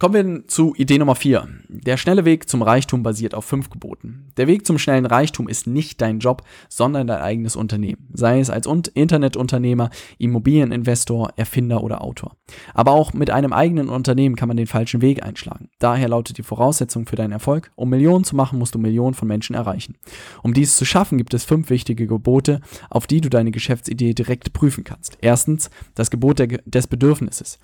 Kommen 0.00 0.14
wir 0.14 0.46
zu 0.46 0.76
Idee 0.76 0.98
Nummer 0.98 1.16
4. 1.16 1.48
Der 1.68 1.96
schnelle 1.96 2.24
Weg 2.24 2.48
zum 2.48 2.62
Reichtum 2.62 3.02
basiert 3.02 3.34
auf 3.34 3.44
fünf 3.44 3.68
Geboten. 3.68 4.30
Der 4.36 4.46
Weg 4.46 4.64
zum 4.64 4.78
schnellen 4.78 5.06
Reichtum 5.06 5.48
ist 5.48 5.66
nicht 5.66 6.00
dein 6.00 6.20
Job, 6.20 6.44
sondern 6.68 7.08
dein 7.08 7.20
eigenes 7.20 7.56
Unternehmen. 7.56 8.06
Sei 8.12 8.38
es 8.38 8.48
als 8.48 8.68
Internetunternehmer, 8.94 9.90
Immobilieninvestor, 10.18 11.32
Erfinder 11.34 11.82
oder 11.82 12.00
Autor. 12.00 12.36
Aber 12.74 12.92
auch 12.92 13.12
mit 13.12 13.30
einem 13.30 13.52
eigenen 13.52 13.88
Unternehmen 13.88 14.36
kann 14.36 14.46
man 14.46 14.56
den 14.56 14.68
falschen 14.68 15.02
Weg 15.02 15.24
einschlagen. 15.24 15.68
Daher 15.80 16.08
lautet 16.08 16.38
die 16.38 16.44
Voraussetzung 16.44 17.06
für 17.06 17.16
deinen 17.16 17.32
Erfolg, 17.32 17.72
um 17.74 17.90
Millionen 17.90 18.22
zu 18.22 18.36
machen, 18.36 18.60
musst 18.60 18.76
du 18.76 18.78
Millionen 18.78 19.14
von 19.14 19.26
Menschen 19.26 19.56
erreichen. 19.56 19.96
Um 20.44 20.54
dies 20.54 20.76
zu 20.76 20.84
schaffen, 20.84 21.18
gibt 21.18 21.34
es 21.34 21.44
fünf 21.44 21.70
wichtige 21.70 22.06
Gebote, 22.06 22.60
auf 22.88 23.08
die 23.08 23.20
du 23.20 23.30
deine 23.30 23.50
Geschäftsidee 23.50 24.14
direkt 24.14 24.52
prüfen 24.52 24.84
kannst. 24.84 25.18
Erstens, 25.20 25.70
das 25.96 26.12
Gebot 26.12 26.38
des 26.38 26.86
Bedürfnisses. 26.86 27.58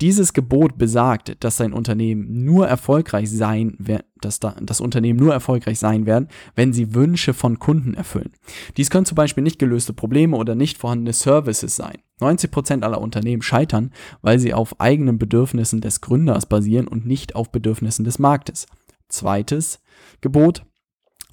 Dieses 0.00 0.32
Gebot 0.32 0.78
besagt, 0.78 1.36
dass 1.44 1.58
dein 1.58 1.75
Unternehmen 1.76 2.44
nur 2.44 2.66
erfolgreich 2.66 3.30
sein, 3.30 3.76
dass 4.20 4.40
das 4.40 4.80
Unternehmen 4.80 5.18
nur 5.18 5.32
erfolgreich 5.32 5.78
sein 5.78 6.06
werden, 6.06 6.28
wenn 6.54 6.72
sie 6.72 6.94
Wünsche 6.94 7.34
von 7.34 7.58
Kunden 7.58 7.94
erfüllen. 7.94 8.32
Dies 8.76 8.90
können 8.90 9.06
zum 9.06 9.14
Beispiel 9.14 9.44
nicht 9.44 9.58
gelöste 9.58 9.92
Probleme 9.92 10.36
oder 10.36 10.54
nicht 10.54 10.78
vorhandene 10.78 11.12
Services 11.12 11.76
sein. 11.76 11.98
90% 12.20 12.82
aller 12.82 13.00
Unternehmen 13.00 13.42
scheitern, 13.42 13.92
weil 14.22 14.38
sie 14.38 14.54
auf 14.54 14.80
eigenen 14.80 15.18
Bedürfnissen 15.18 15.80
des 15.80 16.00
Gründers 16.00 16.46
basieren 16.46 16.88
und 16.88 17.06
nicht 17.06 17.36
auf 17.36 17.52
Bedürfnissen 17.52 18.04
des 18.04 18.18
Marktes. 18.18 18.66
Zweites 19.08 19.80
Gebot, 20.22 20.64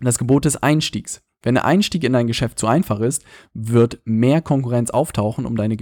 das 0.01 0.17
Gebot 0.17 0.45
des 0.45 0.57
Einstiegs. 0.57 1.21
Wenn 1.45 1.55
der 1.55 1.65
Einstieg 1.65 2.05
in 2.05 2.13
dein 2.13 2.27
Geschäft 2.27 2.57
zu 2.57 2.67
einfach 2.67 3.01
ist, 3.01 3.25
wird 3.53 3.99
mehr 4.05 4.41
Konkurrenz 4.41 4.91
auftauchen 4.91 5.45
und 5.45 5.57
deine 5.57 5.75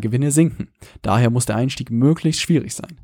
Gewinne 0.00 0.30
sinken. 0.30 0.68
Daher 1.00 1.30
muss 1.30 1.46
der 1.46 1.56
Einstieg 1.56 1.90
möglichst 1.90 2.42
schwierig 2.42 2.74
sein. 2.74 2.98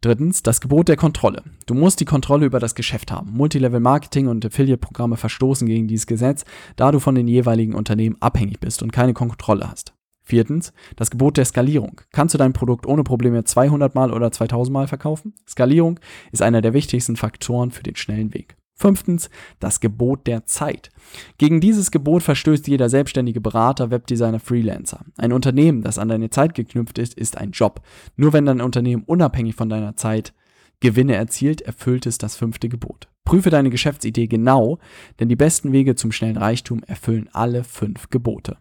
Drittens, 0.00 0.44
das 0.44 0.60
Gebot 0.60 0.86
der 0.88 0.96
Kontrolle. 0.96 1.42
Du 1.66 1.74
musst 1.74 1.98
die 1.98 2.04
Kontrolle 2.04 2.46
über 2.46 2.60
das 2.60 2.76
Geschäft 2.76 3.10
haben. 3.10 3.32
Multilevel-Marketing 3.32 4.28
und 4.28 4.46
Affiliate-Programme 4.46 5.16
verstoßen 5.16 5.66
gegen 5.66 5.88
dieses 5.88 6.06
Gesetz, 6.06 6.44
da 6.76 6.92
du 6.92 7.00
von 7.00 7.16
den 7.16 7.26
jeweiligen 7.26 7.74
Unternehmen 7.74 8.16
abhängig 8.20 8.60
bist 8.60 8.82
und 8.82 8.92
keine 8.92 9.12
Kontrolle 9.12 9.68
hast. 9.68 9.94
Viertens, 10.22 10.72
das 10.94 11.10
Gebot 11.10 11.36
der 11.36 11.46
Skalierung. 11.46 12.00
Kannst 12.12 12.34
du 12.34 12.38
dein 12.38 12.52
Produkt 12.52 12.86
ohne 12.86 13.02
Probleme 13.02 13.42
200 13.42 13.94
Mal 13.94 14.12
oder 14.12 14.30
2000 14.30 14.72
Mal 14.72 14.86
verkaufen? 14.86 15.34
Skalierung 15.48 15.98
ist 16.30 16.42
einer 16.42 16.60
der 16.60 16.74
wichtigsten 16.74 17.16
Faktoren 17.16 17.70
für 17.70 17.82
den 17.82 17.96
schnellen 17.96 18.34
Weg. 18.34 18.56
Fünftens, 18.78 19.28
das 19.58 19.80
Gebot 19.80 20.26
der 20.26 20.46
Zeit. 20.46 20.90
Gegen 21.36 21.60
dieses 21.60 21.90
Gebot 21.90 22.22
verstößt 22.22 22.68
jeder 22.68 22.88
selbstständige 22.88 23.40
Berater, 23.40 23.90
Webdesigner, 23.90 24.40
Freelancer. 24.40 25.04
Ein 25.16 25.32
Unternehmen, 25.32 25.82
das 25.82 25.98
an 25.98 26.08
deine 26.08 26.30
Zeit 26.30 26.54
geknüpft 26.54 26.98
ist, 26.98 27.14
ist 27.14 27.36
ein 27.36 27.50
Job. 27.50 27.82
Nur 28.16 28.32
wenn 28.32 28.46
dein 28.46 28.60
Unternehmen 28.60 29.02
unabhängig 29.04 29.56
von 29.56 29.68
deiner 29.68 29.96
Zeit 29.96 30.32
Gewinne 30.80 31.16
erzielt, 31.16 31.60
erfüllt 31.60 32.06
es 32.06 32.18
das 32.18 32.36
fünfte 32.36 32.68
Gebot. 32.68 33.08
Prüfe 33.24 33.50
deine 33.50 33.70
Geschäftsidee 33.70 34.28
genau, 34.28 34.78
denn 35.18 35.28
die 35.28 35.36
besten 35.36 35.72
Wege 35.72 35.96
zum 35.96 36.12
schnellen 36.12 36.36
Reichtum 36.36 36.82
erfüllen 36.84 37.28
alle 37.32 37.64
fünf 37.64 38.10
Gebote. 38.10 38.58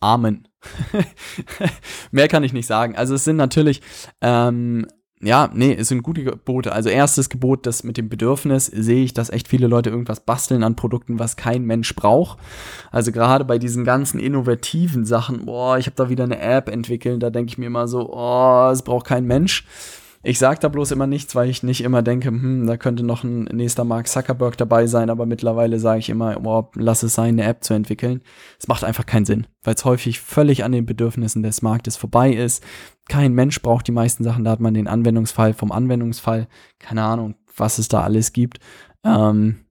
Amen. 0.00 0.48
Mehr 2.10 2.28
kann 2.28 2.44
ich 2.44 2.52
nicht 2.52 2.66
sagen. 2.66 2.94
Also 2.96 3.14
es 3.14 3.24
sind 3.24 3.36
natürlich 3.36 3.82
ähm, 4.20 4.86
ja, 5.22 5.50
nee, 5.52 5.76
es 5.78 5.88
sind 5.88 6.02
gute 6.02 6.24
Gebote. 6.24 6.72
Also 6.72 6.88
erstes 6.88 7.28
Gebot, 7.28 7.66
das 7.66 7.84
mit 7.84 7.98
dem 7.98 8.08
Bedürfnis, 8.08 8.66
sehe 8.66 9.04
ich, 9.04 9.12
dass 9.12 9.28
echt 9.28 9.48
viele 9.48 9.66
Leute 9.66 9.90
irgendwas 9.90 10.20
basteln 10.20 10.64
an 10.64 10.76
Produkten, 10.76 11.18
was 11.18 11.36
kein 11.36 11.64
Mensch 11.64 11.94
braucht. 11.94 12.38
Also 12.90 13.12
gerade 13.12 13.44
bei 13.44 13.58
diesen 13.58 13.84
ganzen 13.84 14.18
innovativen 14.18 15.04
Sachen, 15.04 15.44
boah, 15.44 15.76
ich 15.76 15.86
habe 15.86 15.96
da 15.96 16.08
wieder 16.08 16.24
eine 16.24 16.40
App 16.40 16.70
entwickelt, 16.70 17.22
da 17.22 17.28
denke 17.28 17.50
ich 17.50 17.58
mir 17.58 17.66
immer 17.66 17.86
so, 17.86 18.10
oh, 18.10 18.70
es 18.72 18.82
braucht 18.82 19.06
kein 19.06 19.26
Mensch. 19.26 19.66
Ich 20.22 20.38
sage 20.38 20.60
da 20.60 20.68
bloß 20.68 20.90
immer 20.90 21.06
nichts, 21.06 21.34
weil 21.34 21.48
ich 21.48 21.62
nicht 21.62 21.80
immer 21.82 22.02
denke, 22.02 22.28
hm, 22.28 22.66
da 22.66 22.76
könnte 22.76 23.02
noch 23.02 23.24
ein 23.24 23.44
nächster 23.44 23.84
Mark 23.84 24.06
Zuckerberg 24.06 24.54
dabei 24.58 24.86
sein, 24.86 25.08
aber 25.08 25.24
mittlerweile 25.24 25.78
sage 25.78 26.00
ich 26.00 26.10
immer, 26.10 26.38
oh, 26.44 26.68
lass 26.74 27.02
es 27.02 27.14
sein, 27.14 27.40
eine 27.40 27.44
App 27.44 27.64
zu 27.64 27.72
entwickeln. 27.72 28.20
Es 28.58 28.68
macht 28.68 28.84
einfach 28.84 29.06
keinen 29.06 29.24
Sinn, 29.24 29.46
weil 29.62 29.74
es 29.74 29.86
häufig 29.86 30.20
völlig 30.20 30.62
an 30.62 30.72
den 30.72 30.84
Bedürfnissen 30.84 31.42
des 31.42 31.62
Marktes 31.62 31.96
vorbei 31.96 32.32
ist. 32.34 32.62
Kein 33.08 33.32
Mensch 33.32 33.62
braucht 33.62 33.86
die 33.86 33.92
meisten 33.92 34.22
Sachen, 34.22 34.44
da 34.44 34.50
hat 34.50 34.60
man 34.60 34.74
den 34.74 34.88
Anwendungsfall 34.88 35.54
vom 35.54 35.72
Anwendungsfall, 35.72 36.48
keine 36.78 37.02
Ahnung, 37.02 37.36
was 37.56 37.78
es 37.78 37.88
da 37.88 38.02
alles 38.02 38.34
gibt. 38.34 38.60
Ähm, 39.04 39.64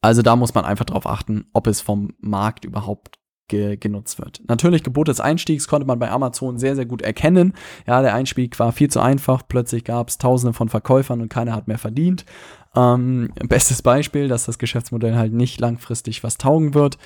also 0.00 0.22
da 0.22 0.36
muss 0.36 0.54
man 0.54 0.64
einfach 0.64 0.86
drauf 0.86 1.06
achten, 1.06 1.46
ob 1.52 1.66
es 1.66 1.82
vom 1.82 2.14
Markt 2.18 2.64
überhaupt 2.64 3.17
ge 3.48 3.76
genutzt 3.76 4.18
wird. 4.18 4.40
Natürlich, 4.46 4.82
Gebot 4.82 5.08
des 5.08 5.20
Einstiegs 5.20 5.68
konnte 5.68 5.86
man 5.86 5.98
bei 5.98 6.10
Amazon 6.10 6.58
sehr, 6.58 6.76
sehr 6.76 6.86
gut 6.86 7.02
erkennen. 7.02 7.54
Ja, 7.86 8.02
der 8.02 8.14
Einstieg 8.14 8.58
war 8.58 8.72
viel 8.72 8.90
zu 8.90 9.00
einfach. 9.00 9.42
Plötzlich 9.48 9.84
gab 9.84 10.08
es 10.08 10.18
tausende 10.18 10.52
von 10.52 10.68
Verkäufern 10.68 11.20
und 11.20 11.28
keiner 11.28 11.54
hat 11.54 11.68
mehr 11.68 11.78
verdient. 11.78 12.24
Ähm, 12.78 13.30
bestes 13.48 13.82
Beispiel, 13.82 14.28
dass 14.28 14.44
das 14.44 14.58
Geschäftsmodell 14.58 15.16
halt 15.16 15.32
nicht 15.32 15.58
langfristig 15.60 16.22
was 16.22 16.38
taugen 16.38 16.74
wird. 16.74 16.96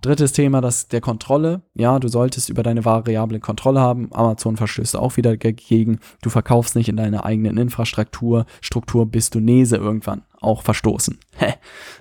Drittes 0.00 0.32
Thema, 0.32 0.60
das 0.60 0.88
der 0.88 1.00
Kontrolle. 1.00 1.62
Ja, 1.74 2.00
du 2.00 2.08
solltest 2.08 2.48
über 2.48 2.64
deine 2.64 2.84
Variable 2.84 3.38
Kontrolle 3.38 3.80
haben. 3.80 4.08
Amazon 4.12 4.56
verstößt 4.56 4.96
auch 4.96 5.16
wieder 5.16 5.36
dagegen. 5.36 6.00
Du 6.22 6.30
verkaufst 6.30 6.74
nicht 6.74 6.88
in 6.88 6.96
deiner 6.96 7.24
eigenen 7.24 7.58
Infrastruktur, 7.58 8.46
Struktur, 8.60 9.06
bist 9.06 9.36
du 9.36 9.40
Nese 9.40 9.76
irgendwann 9.76 10.22
auch 10.40 10.62
verstoßen. 10.62 11.18
Hä? 11.36 11.54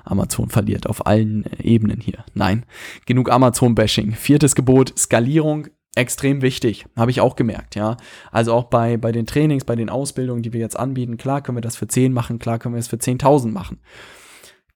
Amazon 0.06 0.50
verliert 0.50 0.88
auf 0.88 1.06
allen 1.06 1.46
Ebenen 1.62 2.00
hier. 2.00 2.24
Nein, 2.34 2.66
genug 3.06 3.30
Amazon-Bashing. 3.30 4.14
Viertes 4.14 4.56
Gebot, 4.56 4.98
Skalierung 4.98 5.68
extrem 5.96 6.42
wichtig, 6.42 6.86
habe 6.96 7.12
ich 7.12 7.22
auch 7.22 7.36
gemerkt, 7.36 7.76
ja. 7.76 7.98
Also 8.32 8.54
auch 8.54 8.66
bei, 8.66 8.98
bei 8.98 9.12
den 9.12 9.26
Trainings, 9.26 9.66
bei 9.66 9.76
den 9.76 9.90
Ausbildungen, 9.90 10.44
die 10.44 10.54
wir 10.54 10.60
jetzt 10.60 10.80
anbieten, 10.80 11.18
klar 11.18 11.42
können 11.42 11.58
wir 11.58 11.62
das 11.62 11.76
für 11.76 11.88
10 11.88 12.14
machen, 12.14 12.40
klar 12.40 12.60
können 12.60 12.76
wir 12.76 12.80
es 12.80 12.88
für 12.88 12.98
10.000 12.98 13.52
machen. 13.52 13.80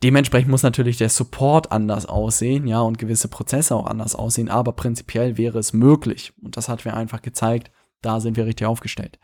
Dementsprechend 0.03 0.51
muss 0.51 0.63
natürlich 0.63 0.97
der 0.97 1.07
Support 1.07 1.71
anders 1.71 2.05
aussehen, 2.05 2.67
ja, 2.67 2.81
und 2.81 2.97
gewisse 2.97 3.29
Prozesse 3.29 3.73
auch 3.75 3.87
anders 3.87 4.15
aussehen, 4.15 4.49
aber 4.49 4.73
prinzipiell 4.73 5.37
wäre 5.37 5.59
es 5.59 5.71
möglich. 5.71 6.33
Und 6.41 6.57
das 6.57 6.67
hat 6.67 6.83
mir 6.83 6.93
einfach 6.93 7.21
gezeigt, 7.21 7.71
da 8.01 8.19
sind 8.19 8.35
wir 8.35 8.45
richtig 8.45 8.67
aufgestellt. 8.67 9.17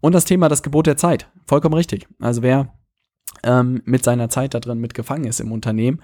Und 0.00 0.12
das 0.12 0.24
Thema, 0.24 0.48
das 0.48 0.64
Gebot 0.64 0.88
der 0.88 0.96
Zeit, 0.96 1.30
vollkommen 1.46 1.74
richtig. 1.74 2.08
Also 2.18 2.42
wer 2.42 2.74
ähm, 3.42 3.82
mit 3.84 4.04
seiner 4.04 4.28
Zeit 4.28 4.54
da 4.54 4.60
drin 4.60 4.78
mitgefangen 4.78 5.24
ist 5.24 5.40
im 5.40 5.52
Unternehmen, 5.52 6.00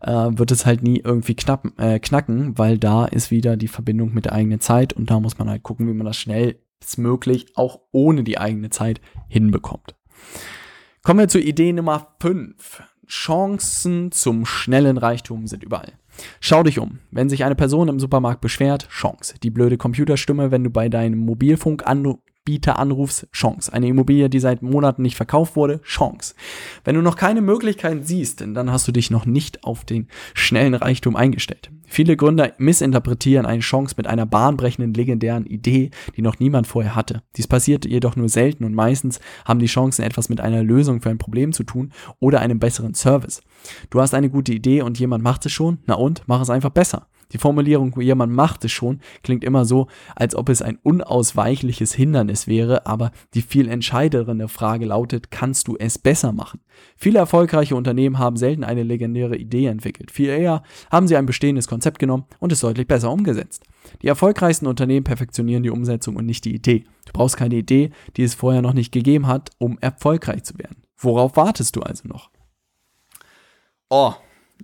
äh, 0.00 0.10
wird 0.10 0.50
es 0.50 0.66
halt 0.66 0.82
nie 0.82 1.00
irgendwie 1.04 1.34
knappen, 1.34 1.76
äh, 1.78 1.98
knacken, 1.98 2.58
weil 2.58 2.78
da 2.78 3.04
ist 3.04 3.30
wieder 3.30 3.56
die 3.56 3.68
Verbindung 3.68 4.14
mit 4.14 4.26
der 4.26 4.32
eigenen 4.32 4.60
Zeit 4.60 4.92
und 4.92 5.10
da 5.10 5.20
muss 5.20 5.38
man 5.38 5.48
halt 5.48 5.62
gucken, 5.62 5.88
wie 5.88 5.94
man 5.94 6.06
das 6.06 6.16
schnellstmöglich 6.16 7.56
auch 7.56 7.80
ohne 7.92 8.24
die 8.24 8.38
eigene 8.38 8.70
Zeit 8.70 9.00
hinbekommt. 9.28 9.94
Kommen 11.02 11.20
wir 11.20 11.28
zur 11.28 11.42
Idee 11.42 11.72
Nummer 11.72 12.14
5. 12.20 12.82
Chancen 13.08 14.12
zum 14.12 14.46
schnellen 14.46 14.96
Reichtum 14.96 15.46
sind 15.46 15.64
überall. 15.64 15.92
Schau 16.40 16.62
dich 16.62 16.78
um. 16.78 16.98
Wenn 17.10 17.28
sich 17.28 17.44
eine 17.44 17.54
Person 17.54 17.88
im 17.88 17.98
Supermarkt 17.98 18.40
beschwert, 18.40 18.88
Chance. 18.88 19.34
Die 19.42 19.50
blöde 19.50 19.78
Computerstimme, 19.78 20.50
wenn 20.50 20.64
du 20.64 20.70
bei 20.70 20.88
deinem 20.88 21.18
Mobilfunk 21.18 21.84
Bieter 21.86 22.18
anrufst, 22.66 23.28
Chance. 23.32 23.72
Eine 23.72 23.86
Immobilie, 23.86 24.28
die 24.28 24.40
seit 24.40 24.62
Monaten 24.62 25.02
nicht 25.02 25.16
verkauft 25.16 25.54
wurde, 25.54 25.80
Chance. 25.82 26.34
Wenn 26.84 26.96
du 26.96 27.02
noch 27.02 27.14
keine 27.14 27.40
Möglichkeiten 27.40 28.02
siehst, 28.02 28.40
dann 28.40 28.72
hast 28.72 28.88
du 28.88 28.92
dich 28.92 29.12
noch 29.12 29.26
nicht 29.26 29.62
auf 29.62 29.84
den 29.84 30.08
schnellen 30.34 30.74
Reichtum 30.74 31.14
eingestellt. 31.14 31.70
Viele 31.86 32.16
Gründer 32.16 32.52
missinterpretieren 32.58 33.46
eine 33.46 33.60
Chance 33.60 33.94
mit 33.96 34.08
einer 34.08 34.26
bahnbrechenden, 34.26 34.92
legendären 34.92 35.46
Idee, 35.46 35.90
die 36.16 36.22
noch 36.22 36.40
niemand 36.40 36.66
vorher 36.66 36.96
hatte. 36.96 37.22
Dies 37.36 37.46
passiert 37.46 37.84
jedoch 37.84 38.16
nur 38.16 38.28
selten 38.28 38.64
und 38.64 38.74
meistens 38.74 39.20
haben 39.44 39.60
die 39.60 39.66
Chancen 39.66 40.02
etwas 40.02 40.28
mit 40.28 40.40
einer 40.40 40.64
Lösung 40.64 41.00
für 41.00 41.10
ein 41.10 41.18
Problem 41.18 41.52
zu 41.52 41.62
tun 41.62 41.92
oder 42.18 42.40
einem 42.40 42.58
besseren 42.58 42.94
Service. 42.94 43.42
Du 43.90 44.00
hast 44.00 44.14
eine 44.14 44.30
gute 44.30 44.52
Idee 44.52 44.82
und 44.82 44.98
jemand 44.98 45.22
macht 45.22 45.46
es 45.46 45.52
schon, 45.52 45.78
na 45.86 45.94
und, 45.94 46.22
mach 46.26 46.40
es 46.40 46.50
einfach 46.50 46.70
besser. 46.70 47.06
Die 47.32 47.38
Formulierung, 47.38 47.98
jemand 48.00 48.32
macht 48.32 48.64
es 48.64 48.72
schon, 48.72 49.00
klingt 49.22 49.44
immer 49.44 49.64
so, 49.64 49.88
als 50.14 50.34
ob 50.34 50.48
es 50.48 50.62
ein 50.62 50.78
unausweichliches 50.82 51.94
Hindernis 51.94 52.46
wäre, 52.46 52.86
aber 52.86 53.10
die 53.34 53.42
viel 53.42 53.68
entscheidendere 53.68 54.48
Frage 54.48 54.86
lautet, 54.86 55.30
kannst 55.30 55.68
du 55.68 55.76
es 55.78 55.98
besser 55.98 56.32
machen? 56.32 56.60
Viele 56.96 57.18
erfolgreiche 57.18 57.76
Unternehmen 57.76 58.18
haben 58.18 58.36
selten 58.36 58.64
eine 58.64 58.82
legendäre 58.82 59.36
Idee 59.36 59.66
entwickelt. 59.66 60.10
Viel 60.10 60.28
eher 60.28 60.62
haben 60.90 61.08
sie 61.08 61.16
ein 61.16 61.26
bestehendes 61.26 61.68
Konzept 61.68 61.98
genommen 61.98 62.24
und 62.38 62.52
es 62.52 62.60
deutlich 62.60 62.86
besser 62.86 63.10
umgesetzt. 63.10 63.64
Die 64.02 64.08
erfolgreichsten 64.08 64.66
Unternehmen 64.66 65.04
perfektionieren 65.04 65.62
die 65.62 65.70
Umsetzung 65.70 66.16
und 66.16 66.26
nicht 66.26 66.44
die 66.44 66.54
Idee. 66.54 66.84
Du 67.06 67.12
brauchst 67.12 67.36
keine 67.36 67.56
Idee, 67.56 67.90
die 68.16 68.22
es 68.22 68.34
vorher 68.34 68.62
noch 68.62 68.74
nicht 68.74 68.92
gegeben 68.92 69.26
hat, 69.26 69.50
um 69.58 69.78
erfolgreich 69.80 70.44
zu 70.44 70.58
werden. 70.58 70.82
Worauf 70.96 71.36
wartest 71.36 71.76
du 71.76 71.80
also 71.80 72.08
noch? 72.08 72.30
Oh, 73.88 74.14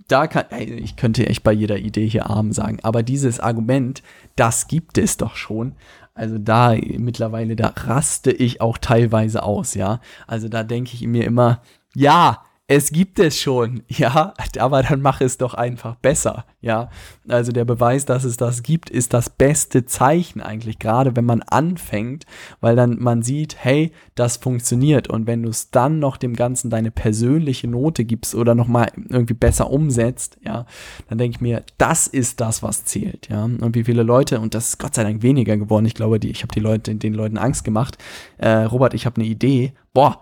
da 0.07 0.27
kann, 0.27 0.45
ich 0.57 0.95
könnte 0.95 1.27
echt 1.27 1.43
bei 1.43 1.51
jeder 1.51 1.77
Idee 1.77 2.07
hier 2.07 2.29
arm 2.29 2.51
sagen, 2.51 2.79
aber 2.83 3.03
dieses 3.03 3.39
Argument, 3.39 4.01
das 4.35 4.67
gibt 4.67 4.97
es 4.97 5.17
doch 5.17 5.35
schon. 5.35 5.75
Also 6.13 6.37
da 6.37 6.75
mittlerweile, 6.75 7.55
da 7.55 7.73
raste 7.75 8.31
ich 8.31 8.61
auch 8.61 8.77
teilweise 8.77 9.43
aus, 9.43 9.73
ja. 9.73 10.01
Also 10.27 10.49
da 10.49 10.63
denke 10.63 10.91
ich 10.93 11.01
mir 11.07 11.23
immer, 11.23 11.61
ja, 11.95 12.43
es 12.71 12.91
gibt 12.91 13.17
es 13.17 13.39
schon, 13.39 13.81
ja, 13.87 14.35
aber 14.59 14.83
dann 14.83 15.01
mach 15.01 15.21
es 15.21 15.39
doch 15.39 15.55
einfach 15.55 15.95
besser, 15.95 16.45
ja. 16.61 16.91
Also 17.27 17.51
der 17.51 17.65
Beweis, 17.65 18.05
dass 18.05 18.23
es 18.23 18.37
das 18.37 18.61
gibt, 18.61 18.91
ist 18.91 19.11
das 19.11 19.31
beste 19.31 19.87
Zeichen 19.87 20.39
eigentlich, 20.39 20.77
gerade 20.77 21.15
wenn 21.15 21.25
man 21.25 21.41
anfängt, 21.41 22.27
weil 22.61 22.75
dann 22.75 22.99
man 22.99 23.23
sieht, 23.23 23.55
hey, 23.57 23.91
das 24.13 24.37
funktioniert 24.37 25.09
und 25.09 25.25
wenn 25.25 25.41
du 25.41 25.49
es 25.49 25.71
dann 25.71 25.97
noch 25.97 26.15
dem 26.15 26.35
Ganzen 26.35 26.69
deine 26.69 26.91
persönliche 26.91 27.67
Note 27.67 28.05
gibst 28.05 28.35
oder 28.35 28.53
nochmal 28.53 28.91
irgendwie 28.95 29.33
besser 29.33 29.71
umsetzt, 29.71 30.37
ja, 30.45 30.67
dann 31.07 31.17
denke 31.17 31.37
ich 31.37 31.41
mir, 31.41 31.63
das 31.79 32.05
ist 32.05 32.39
das, 32.39 32.61
was 32.61 32.85
zählt, 32.85 33.29
ja. 33.29 33.45
Und 33.45 33.73
wie 33.73 33.83
viele 33.83 34.03
Leute, 34.03 34.39
und 34.39 34.53
das 34.53 34.69
ist 34.69 34.77
Gott 34.77 34.93
sei 34.93 35.03
Dank 35.03 35.23
weniger 35.23 35.57
geworden, 35.57 35.87
ich 35.87 35.95
glaube, 35.95 36.19
die, 36.19 36.29
ich 36.29 36.43
habe 36.43 36.53
die 36.53 36.59
Leute, 36.59 36.93
den 36.93 37.15
Leuten 37.15 37.39
Angst 37.39 37.63
gemacht, 37.63 37.97
äh, 38.37 38.49
Robert, 38.49 38.93
ich 38.93 39.07
habe 39.07 39.19
eine 39.19 39.25
Idee, 39.27 39.73
boah, 39.91 40.21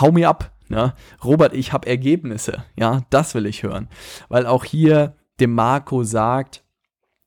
hau 0.00 0.10
mir 0.10 0.28
ab, 0.28 0.50
ja, 0.68 0.94
Robert, 1.24 1.54
ich 1.54 1.72
habe 1.72 1.88
Ergebnisse. 1.88 2.64
Ja, 2.78 3.02
das 3.10 3.34
will 3.34 3.46
ich 3.46 3.62
hören. 3.62 3.88
Weil 4.28 4.46
auch 4.46 4.64
hier 4.64 5.14
dem 5.40 5.52
Marco 5.52 6.02
sagt, 6.02 6.64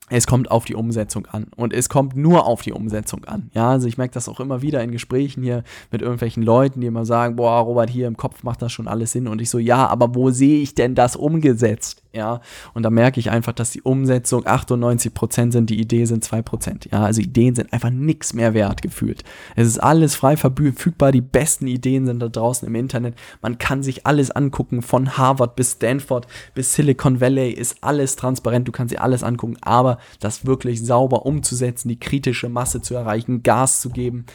es 0.09 0.25
kommt 0.25 0.49
auf 0.49 0.65
die 0.65 0.75
Umsetzung 0.75 1.27
an. 1.27 1.47
Und 1.55 1.71
es 1.71 1.87
kommt 1.87 2.15
nur 2.15 2.45
auf 2.47 2.61
die 2.61 2.73
Umsetzung 2.73 3.25
an. 3.25 3.51
Ja, 3.53 3.69
also 3.69 3.87
ich 3.87 3.97
merke 3.97 4.13
das 4.13 4.27
auch 4.27 4.39
immer 4.39 4.61
wieder 4.61 4.83
in 4.83 4.91
Gesprächen 4.91 5.43
hier 5.43 5.63
mit 5.91 6.01
irgendwelchen 6.01 6.43
Leuten, 6.43 6.81
die 6.81 6.87
immer 6.87 7.05
sagen, 7.05 7.35
boah, 7.35 7.59
Robert, 7.59 7.89
hier 7.89 8.07
im 8.07 8.17
Kopf 8.17 8.43
macht 8.43 8.61
das 8.61 8.71
schon 8.71 8.87
alles 8.87 9.11
Sinn. 9.11 9.27
Und 9.27 9.39
ich 9.39 9.49
so, 9.49 9.59
ja, 9.59 9.87
aber 9.87 10.15
wo 10.15 10.31
sehe 10.31 10.61
ich 10.61 10.73
denn 10.73 10.95
das 10.95 11.15
umgesetzt? 11.15 12.01
Ja, 12.11 12.41
und 12.73 12.81
da 12.81 12.89
merke 12.89 13.19
ich 13.19 13.29
einfach, 13.29 13.53
dass 13.53 13.69
die 13.69 13.83
Umsetzung 13.83 14.43
98% 14.43 15.51
sind, 15.51 15.69
die 15.69 15.79
Idee 15.79 16.05
sind 16.05 16.25
2%. 16.25 16.91
Ja, 16.91 17.03
also 17.03 17.21
Ideen 17.21 17.53
sind 17.53 17.71
einfach 17.71 17.91
nichts 17.91 18.33
mehr 18.33 18.55
wert 18.55 18.81
gefühlt. 18.81 19.23
Es 19.55 19.67
ist 19.67 19.77
alles 19.77 20.15
frei 20.15 20.35
verfügbar, 20.35 21.11
die 21.11 21.21
besten 21.21 21.67
Ideen 21.67 22.07
sind 22.07 22.19
da 22.19 22.27
draußen 22.27 22.67
im 22.67 22.73
Internet. 22.73 23.13
Man 23.43 23.59
kann 23.59 23.83
sich 23.83 24.07
alles 24.07 24.31
angucken, 24.31 24.81
von 24.81 25.17
Harvard 25.17 25.55
bis 25.55 25.73
Stanford 25.73 26.25
bis 26.55 26.73
Silicon 26.73 27.21
Valley 27.21 27.51
ist 27.51 27.83
alles 27.83 28.15
transparent, 28.15 28.67
du 28.67 28.71
kannst 28.71 28.91
dir 28.91 29.03
alles 29.03 29.21
angucken, 29.21 29.57
aber 29.61 29.99
das 30.19 30.47
wirklich 30.47 30.83
sauber 30.83 31.27
umzusetzen, 31.27 31.89
die 31.89 31.99
kritische 31.99 32.49
Masse 32.49 32.81
zu 32.81 32.95
erreichen, 32.95 33.43
Gas 33.43 33.81
zu 33.81 33.91
geben, 33.91 34.25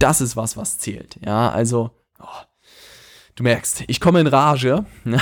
das 0.00 0.20
ist 0.20 0.36
was, 0.36 0.56
was 0.56 0.78
zählt. 0.78 1.20
Ja, 1.24 1.50
also, 1.50 1.90
oh, 2.20 2.26
du 3.40 3.44
merkst, 3.44 3.84
ich 3.86 4.00
komme 4.00 4.20
in 4.20 4.26
Rage. 4.26 4.84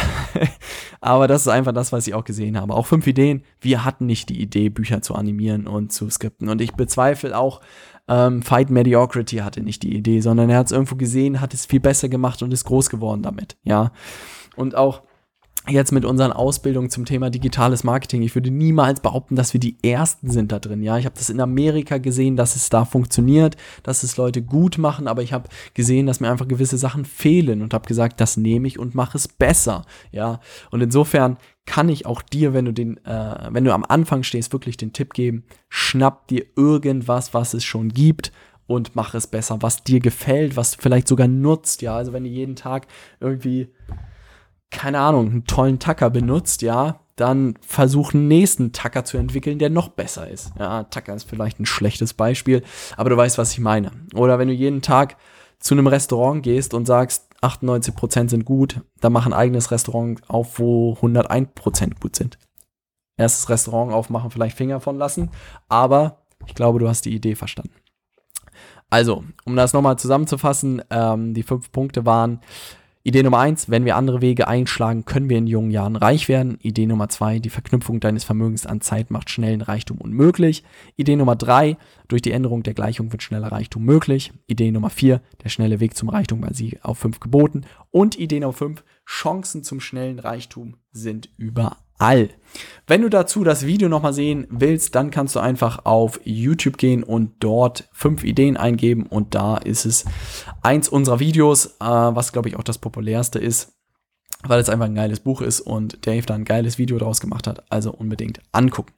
Aber 1.00 1.28
das 1.28 1.42
ist 1.42 1.48
einfach 1.48 1.72
das, 1.72 1.92
was 1.92 2.06
ich 2.06 2.14
auch 2.14 2.24
gesehen 2.24 2.60
habe. 2.60 2.74
Auch 2.74 2.86
fünf 2.86 3.06
Ideen. 3.06 3.44
Wir 3.60 3.84
hatten 3.84 4.06
nicht 4.06 4.28
die 4.28 4.42
Idee, 4.42 4.70
Bücher 4.70 5.02
zu 5.02 5.14
animieren 5.14 5.68
und 5.68 5.92
zu 5.92 6.10
skripten. 6.10 6.48
Und 6.48 6.60
ich 6.60 6.72
bezweifle 6.74 7.38
auch, 7.38 7.60
ähm, 8.08 8.42
Fight 8.42 8.70
Mediocrity 8.70 9.36
hatte 9.36 9.62
nicht 9.62 9.84
die 9.84 9.94
Idee, 9.94 10.20
sondern 10.20 10.50
er 10.50 10.58
hat 10.58 10.66
es 10.66 10.72
irgendwo 10.72 10.96
gesehen, 10.96 11.40
hat 11.40 11.54
es 11.54 11.66
viel 11.66 11.78
besser 11.78 12.08
gemacht 12.08 12.42
und 12.42 12.52
ist 12.52 12.64
groß 12.64 12.90
geworden 12.90 13.22
damit. 13.22 13.56
Ja. 13.62 13.92
Und 14.56 14.74
auch 14.74 15.02
jetzt 15.68 15.92
mit 15.92 16.04
unseren 16.04 16.32
Ausbildungen 16.32 16.90
zum 16.90 17.04
Thema 17.04 17.30
digitales 17.30 17.84
Marketing. 17.84 18.22
Ich 18.22 18.34
würde 18.34 18.50
niemals 18.50 19.00
behaupten, 19.00 19.36
dass 19.36 19.52
wir 19.52 19.60
die 19.60 19.76
Ersten 19.82 20.30
sind 20.30 20.52
da 20.52 20.58
drin. 20.58 20.82
Ja, 20.82 20.98
ich 20.98 21.04
habe 21.04 21.16
das 21.16 21.30
in 21.30 21.40
Amerika 21.40 21.98
gesehen, 21.98 22.36
dass 22.36 22.56
es 22.56 22.70
da 22.70 22.84
funktioniert, 22.84 23.56
dass 23.82 24.02
es 24.02 24.16
Leute 24.16 24.42
gut 24.42 24.78
machen, 24.78 25.08
aber 25.08 25.22
ich 25.22 25.32
habe 25.32 25.48
gesehen, 25.74 26.06
dass 26.06 26.20
mir 26.20 26.30
einfach 26.30 26.48
gewisse 26.48 26.78
Sachen 26.78 27.04
fehlen 27.04 27.62
und 27.62 27.74
habe 27.74 27.88
gesagt, 27.88 28.20
das 28.20 28.36
nehme 28.36 28.66
ich 28.68 28.78
und 28.78 28.94
mache 28.94 29.18
es 29.18 29.28
besser. 29.28 29.84
Ja, 30.12 30.40
und 30.70 30.80
insofern 30.80 31.36
kann 31.66 31.88
ich 31.88 32.06
auch 32.06 32.22
dir, 32.22 32.54
wenn 32.54 32.64
du 32.64 32.72
den, 32.72 32.96
äh, 33.04 33.48
wenn 33.50 33.64
du 33.64 33.74
am 33.74 33.84
Anfang 33.84 34.22
stehst, 34.22 34.52
wirklich 34.52 34.76
den 34.76 34.92
Tipp 34.92 35.12
geben: 35.12 35.44
Schnapp 35.68 36.28
dir 36.28 36.46
irgendwas, 36.56 37.34
was 37.34 37.52
es 37.52 37.64
schon 37.64 37.90
gibt 37.90 38.32
und 38.66 38.96
mach 38.96 39.14
es 39.14 39.26
besser, 39.26 39.58
was 39.60 39.84
dir 39.84 40.00
gefällt, 40.00 40.56
was 40.56 40.72
du 40.72 40.78
vielleicht 40.80 41.08
sogar 41.08 41.28
nutzt. 41.28 41.82
Ja, 41.82 41.96
also 41.96 42.12
wenn 42.12 42.24
du 42.24 42.30
jeden 42.30 42.56
Tag 42.56 42.86
irgendwie 43.20 43.68
keine 44.70 45.00
Ahnung, 45.00 45.30
einen 45.30 45.44
tollen 45.44 45.78
Tacker 45.78 46.10
benutzt, 46.10 46.62
ja, 46.62 47.00
dann 47.16 47.54
versuch 47.60 48.14
einen 48.14 48.28
nächsten 48.28 48.72
Tacker 48.72 49.04
zu 49.04 49.16
entwickeln, 49.18 49.58
der 49.58 49.70
noch 49.70 49.88
besser 49.88 50.28
ist. 50.28 50.52
Ja, 50.58 50.84
Tacker 50.84 51.14
ist 51.14 51.28
vielleicht 51.28 51.58
ein 51.58 51.66
schlechtes 51.66 52.14
Beispiel, 52.14 52.62
aber 52.96 53.10
du 53.10 53.16
weißt, 53.16 53.38
was 53.38 53.52
ich 53.52 53.58
meine. 53.58 53.90
Oder 54.14 54.38
wenn 54.38 54.48
du 54.48 54.54
jeden 54.54 54.82
Tag 54.82 55.16
zu 55.58 55.74
einem 55.74 55.88
Restaurant 55.88 56.42
gehst 56.42 56.74
und 56.74 56.86
sagst, 56.86 57.28
98% 57.42 58.28
sind 58.28 58.44
gut, 58.44 58.80
dann 59.00 59.12
mach 59.12 59.26
ein 59.26 59.32
eigenes 59.32 59.70
Restaurant 59.70 60.20
auf, 60.28 60.58
wo 60.58 60.94
101% 61.00 62.00
gut 62.00 62.16
sind. 62.16 62.38
Erstes 63.16 63.48
Restaurant 63.48 63.92
aufmachen, 63.92 64.30
vielleicht 64.30 64.56
Finger 64.56 64.80
von 64.80 64.96
lassen, 64.96 65.30
aber 65.68 66.22
ich 66.46 66.54
glaube, 66.54 66.78
du 66.78 66.88
hast 66.88 67.04
die 67.04 67.14
Idee 67.14 67.34
verstanden. 67.34 67.74
Also, 68.90 69.24
um 69.44 69.56
das 69.56 69.72
nochmal 69.72 69.98
zusammenzufassen, 69.98 70.82
ähm, 70.90 71.34
die 71.34 71.42
fünf 71.42 71.70
Punkte 71.72 72.06
waren, 72.06 72.40
Idee 73.04 73.22
Nummer 73.22 73.38
eins, 73.38 73.70
wenn 73.70 73.84
wir 73.84 73.96
andere 73.96 74.20
Wege 74.20 74.48
einschlagen, 74.48 75.04
können 75.04 75.30
wir 75.30 75.38
in 75.38 75.46
jungen 75.46 75.70
Jahren 75.70 75.96
reich 75.96 76.28
werden. 76.28 76.58
Idee 76.60 76.86
Nummer 76.86 77.08
zwei, 77.08 77.38
die 77.38 77.50
Verknüpfung 77.50 78.00
deines 78.00 78.24
Vermögens 78.24 78.66
an 78.66 78.80
Zeit 78.80 79.10
macht 79.10 79.30
schnellen 79.30 79.62
Reichtum 79.62 79.98
unmöglich. 79.98 80.64
Idee 80.96 81.16
Nummer 81.16 81.36
drei, 81.36 81.76
durch 82.08 82.22
die 82.22 82.32
Änderung 82.32 82.62
der 82.62 82.74
Gleichung 82.74 83.12
wird 83.12 83.22
schneller 83.22 83.52
Reichtum 83.52 83.84
möglich. 83.84 84.32
Idee 84.46 84.70
Nummer 84.72 84.90
vier, 84.90 85.22
der 85.42 85.48
schnelle 85.48 85.80
Weg 85.80 85.96
zum 85.96 86.08
Reichtum 86.08 86.40
basiert 86.40 86.84
auf 86.84 86.98
fünf 86.98 87.20
Geboten. 87.20 87.62
Und 87.90 88.18
Idee 88.18 88.40
Nummer 88.40 88.52
fünf, 88.52 88.84
Chancen 89.06 89.62
zum 89.62 89.80
schnellen 89.80 90.18
Reichtum 90.18 90.76
sind 90.92 91.30
überall 91.36 91.76
all. 91.98 92.30
Wenn 92.86 93.02
du 93.02 93.10
dazu 93.10 93.44
das 93.44 93.66
Video 93.66 93.88
nochmal 93.88 94.14
sehen 94.14 94.46
willst, 94.50 94.94
dann 94.94 95.10
kannst 95.10 95.36
du 95.36 95.40
einfach 95.40 95.84
auf 95.84 96.20
YouTube 96.24 96.78
gehen 96.78 97.02
und 97.02 97.32
dort 97.40 97.88
fünf 97.92 98.24
Ideen 98.24 98.56
eingeben 98.56 99.04
und 99.04 99.34
da 99.34 99.58
ist 99.58 99.84
es 99.84 100.06
eins 100.62 100.88
unserer 100.88 101.20
Videos, 101.20 101.66
äh, 101.66 101.84
was 101.84 102.32
glaube 102.32 102.48
ich 102.48 102.56
auch 102.56 102.62
das 102.62 102.78
populärste 102.78 103.38
ist 103.38 103.77
weil 104.44 104.60
es 104.60 104.68
einfach 104.68 104.86
ein 104.86 104.94
geiles 104.94 105.20
Buch 105.20 105.40
ist 105.40 105.60
und 105.60 106.06
Dave 106.06 106.24
da 106.24 106.34
ein 106.34 106.44
geiles 106.44 106.78
Video 106.78 106.96
draus 106.98 107.20
gemacht 107.20 107.48
hat. 107.48 107.64
Also 107.72 107.92
unbedingt 107.92 108.40
angucken. 108.52 108.92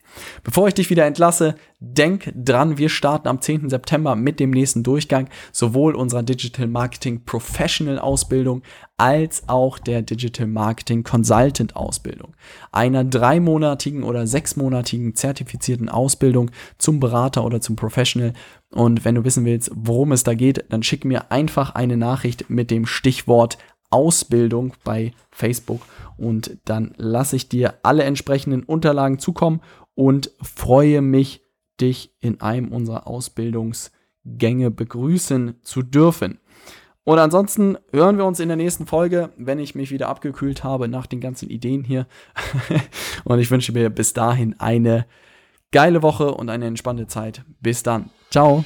Bevor 0.45 0.69
ich 0.69 0.75
dich 0.75 0.91
wieder 0.91 1.07
entlasse, 1.07 1.55
denk 1.79 2.31
dran, 2.37 2.77
wir 2.77 2.91
starten 2.91 3.27
am 3.27 3.41
10. 3.41 3.71
September 3.71 4.17
mit 4.17 4.39
dem 4.39 4.51
nächsten 4.51 4.83
Durchgang, 4.83 5.29
sowohl 5.51 5.95
unserer 5.95 6.23
Digital 6.23 6.67
Marketing 6.67 7.25
Professional 7.25 7.99
Ausbildung 7.99 8.63
als 8.99 9.49
auch 9.49 9.79
der 9.79 10.03
Digital 10.03 10.47
Marketing 10.47 11.05
Consultant 11.05 11.75
Ausbildung. 11.75 12.35
Einer 12.71 13.03
dreimonatigen 13.03 14.03
oder 14.03 14.27
sechsmonatigen 14.27 15.17
zertifizierten 15.17 15.89
Ausbildung 15.89 16.51
zum 16.77 17.01
Berater 17.01 17.47
oder 17.47 17.63
zum 17.63 17.77
Professional. 17.77 18.35
Und 18.73 19.07
wenn 19.07 19.15
du 19.15 19.25
wissen 19.25 19.47
willst, 19.47 19.71
worum 19.75 20.13
es 20.13 20.23
da 20.23 20.35
geht, 20.35 20.67
dann 20.69 20.83
schick 20.83 21.07
mir 21.07 21.33
einfach 21.33 21.75
eine 21.75 21.97
Nachricht 21.97 22.51
mit 22.51 22.71
dem 22.71 22.85
Stichwort 22.85 23.57
Ausbildung 23.91 24.75
bei 24.85 25.13
Facebook 25.31 25.83
und 26.17 26.59
dann 26.65 26.95
lasse 26.97 27.37
ich 27.37 27.49
dir 27.49 27.75
alle 27.83 28.05
entsprechenden 28.05 28.63
Unterlagen 28.63 29.19
zukommen 29.19 29.61
und 29.95 30.31
freue 30.41 31.03
mich, 31.03 31.43
dich 31.81 32.15
in 32.21 32.41
einem 32.41 32.73
unserer 32.73 33.07
Ausbildungsgänge 33.07 34.71
begrüßen 34.71 35.57
zu 35.63 35.83
dürfen. 35.83 36.39
Und 37.05 37.19
ansonsten 37.19 37.79
hören 37.93 38.19
wir 38.19 38.27
uns 38.27 38.41
in 38.41 38.49
der 38.49 38.57
nächsten 38.57 38.87
Folge, 38.87 39.31
wenn 39.37 39.59
ich 39.59 39.75
mich 39.75 39.91
wieder 39.91 40.09
abgekühlt 40.09 40.63
habe 40.63 40.89
nach 40.89 41.07
den 41.07 41.21
ganzen 41.21 41.49
Ideen 41.49 41.83
hier. 41.83 42.07
und 43.25 43.39
ich 43.39 43.51
wünsche 43.51 43.73
mir 43.73 43.91
bis 43.91 44.13
dahin 44.13 44.61
eine 44.61 45.07
geile 45.73 46.03
Woche 46.03 46.35
und 46.35 46.51
eine 46.51 46.67
entspannte 46.67 47.07
Zeit. 47.07 47.43
Bis 47.61 47.83
dann. 47.83 48.11
Ciao. 48.31 48.65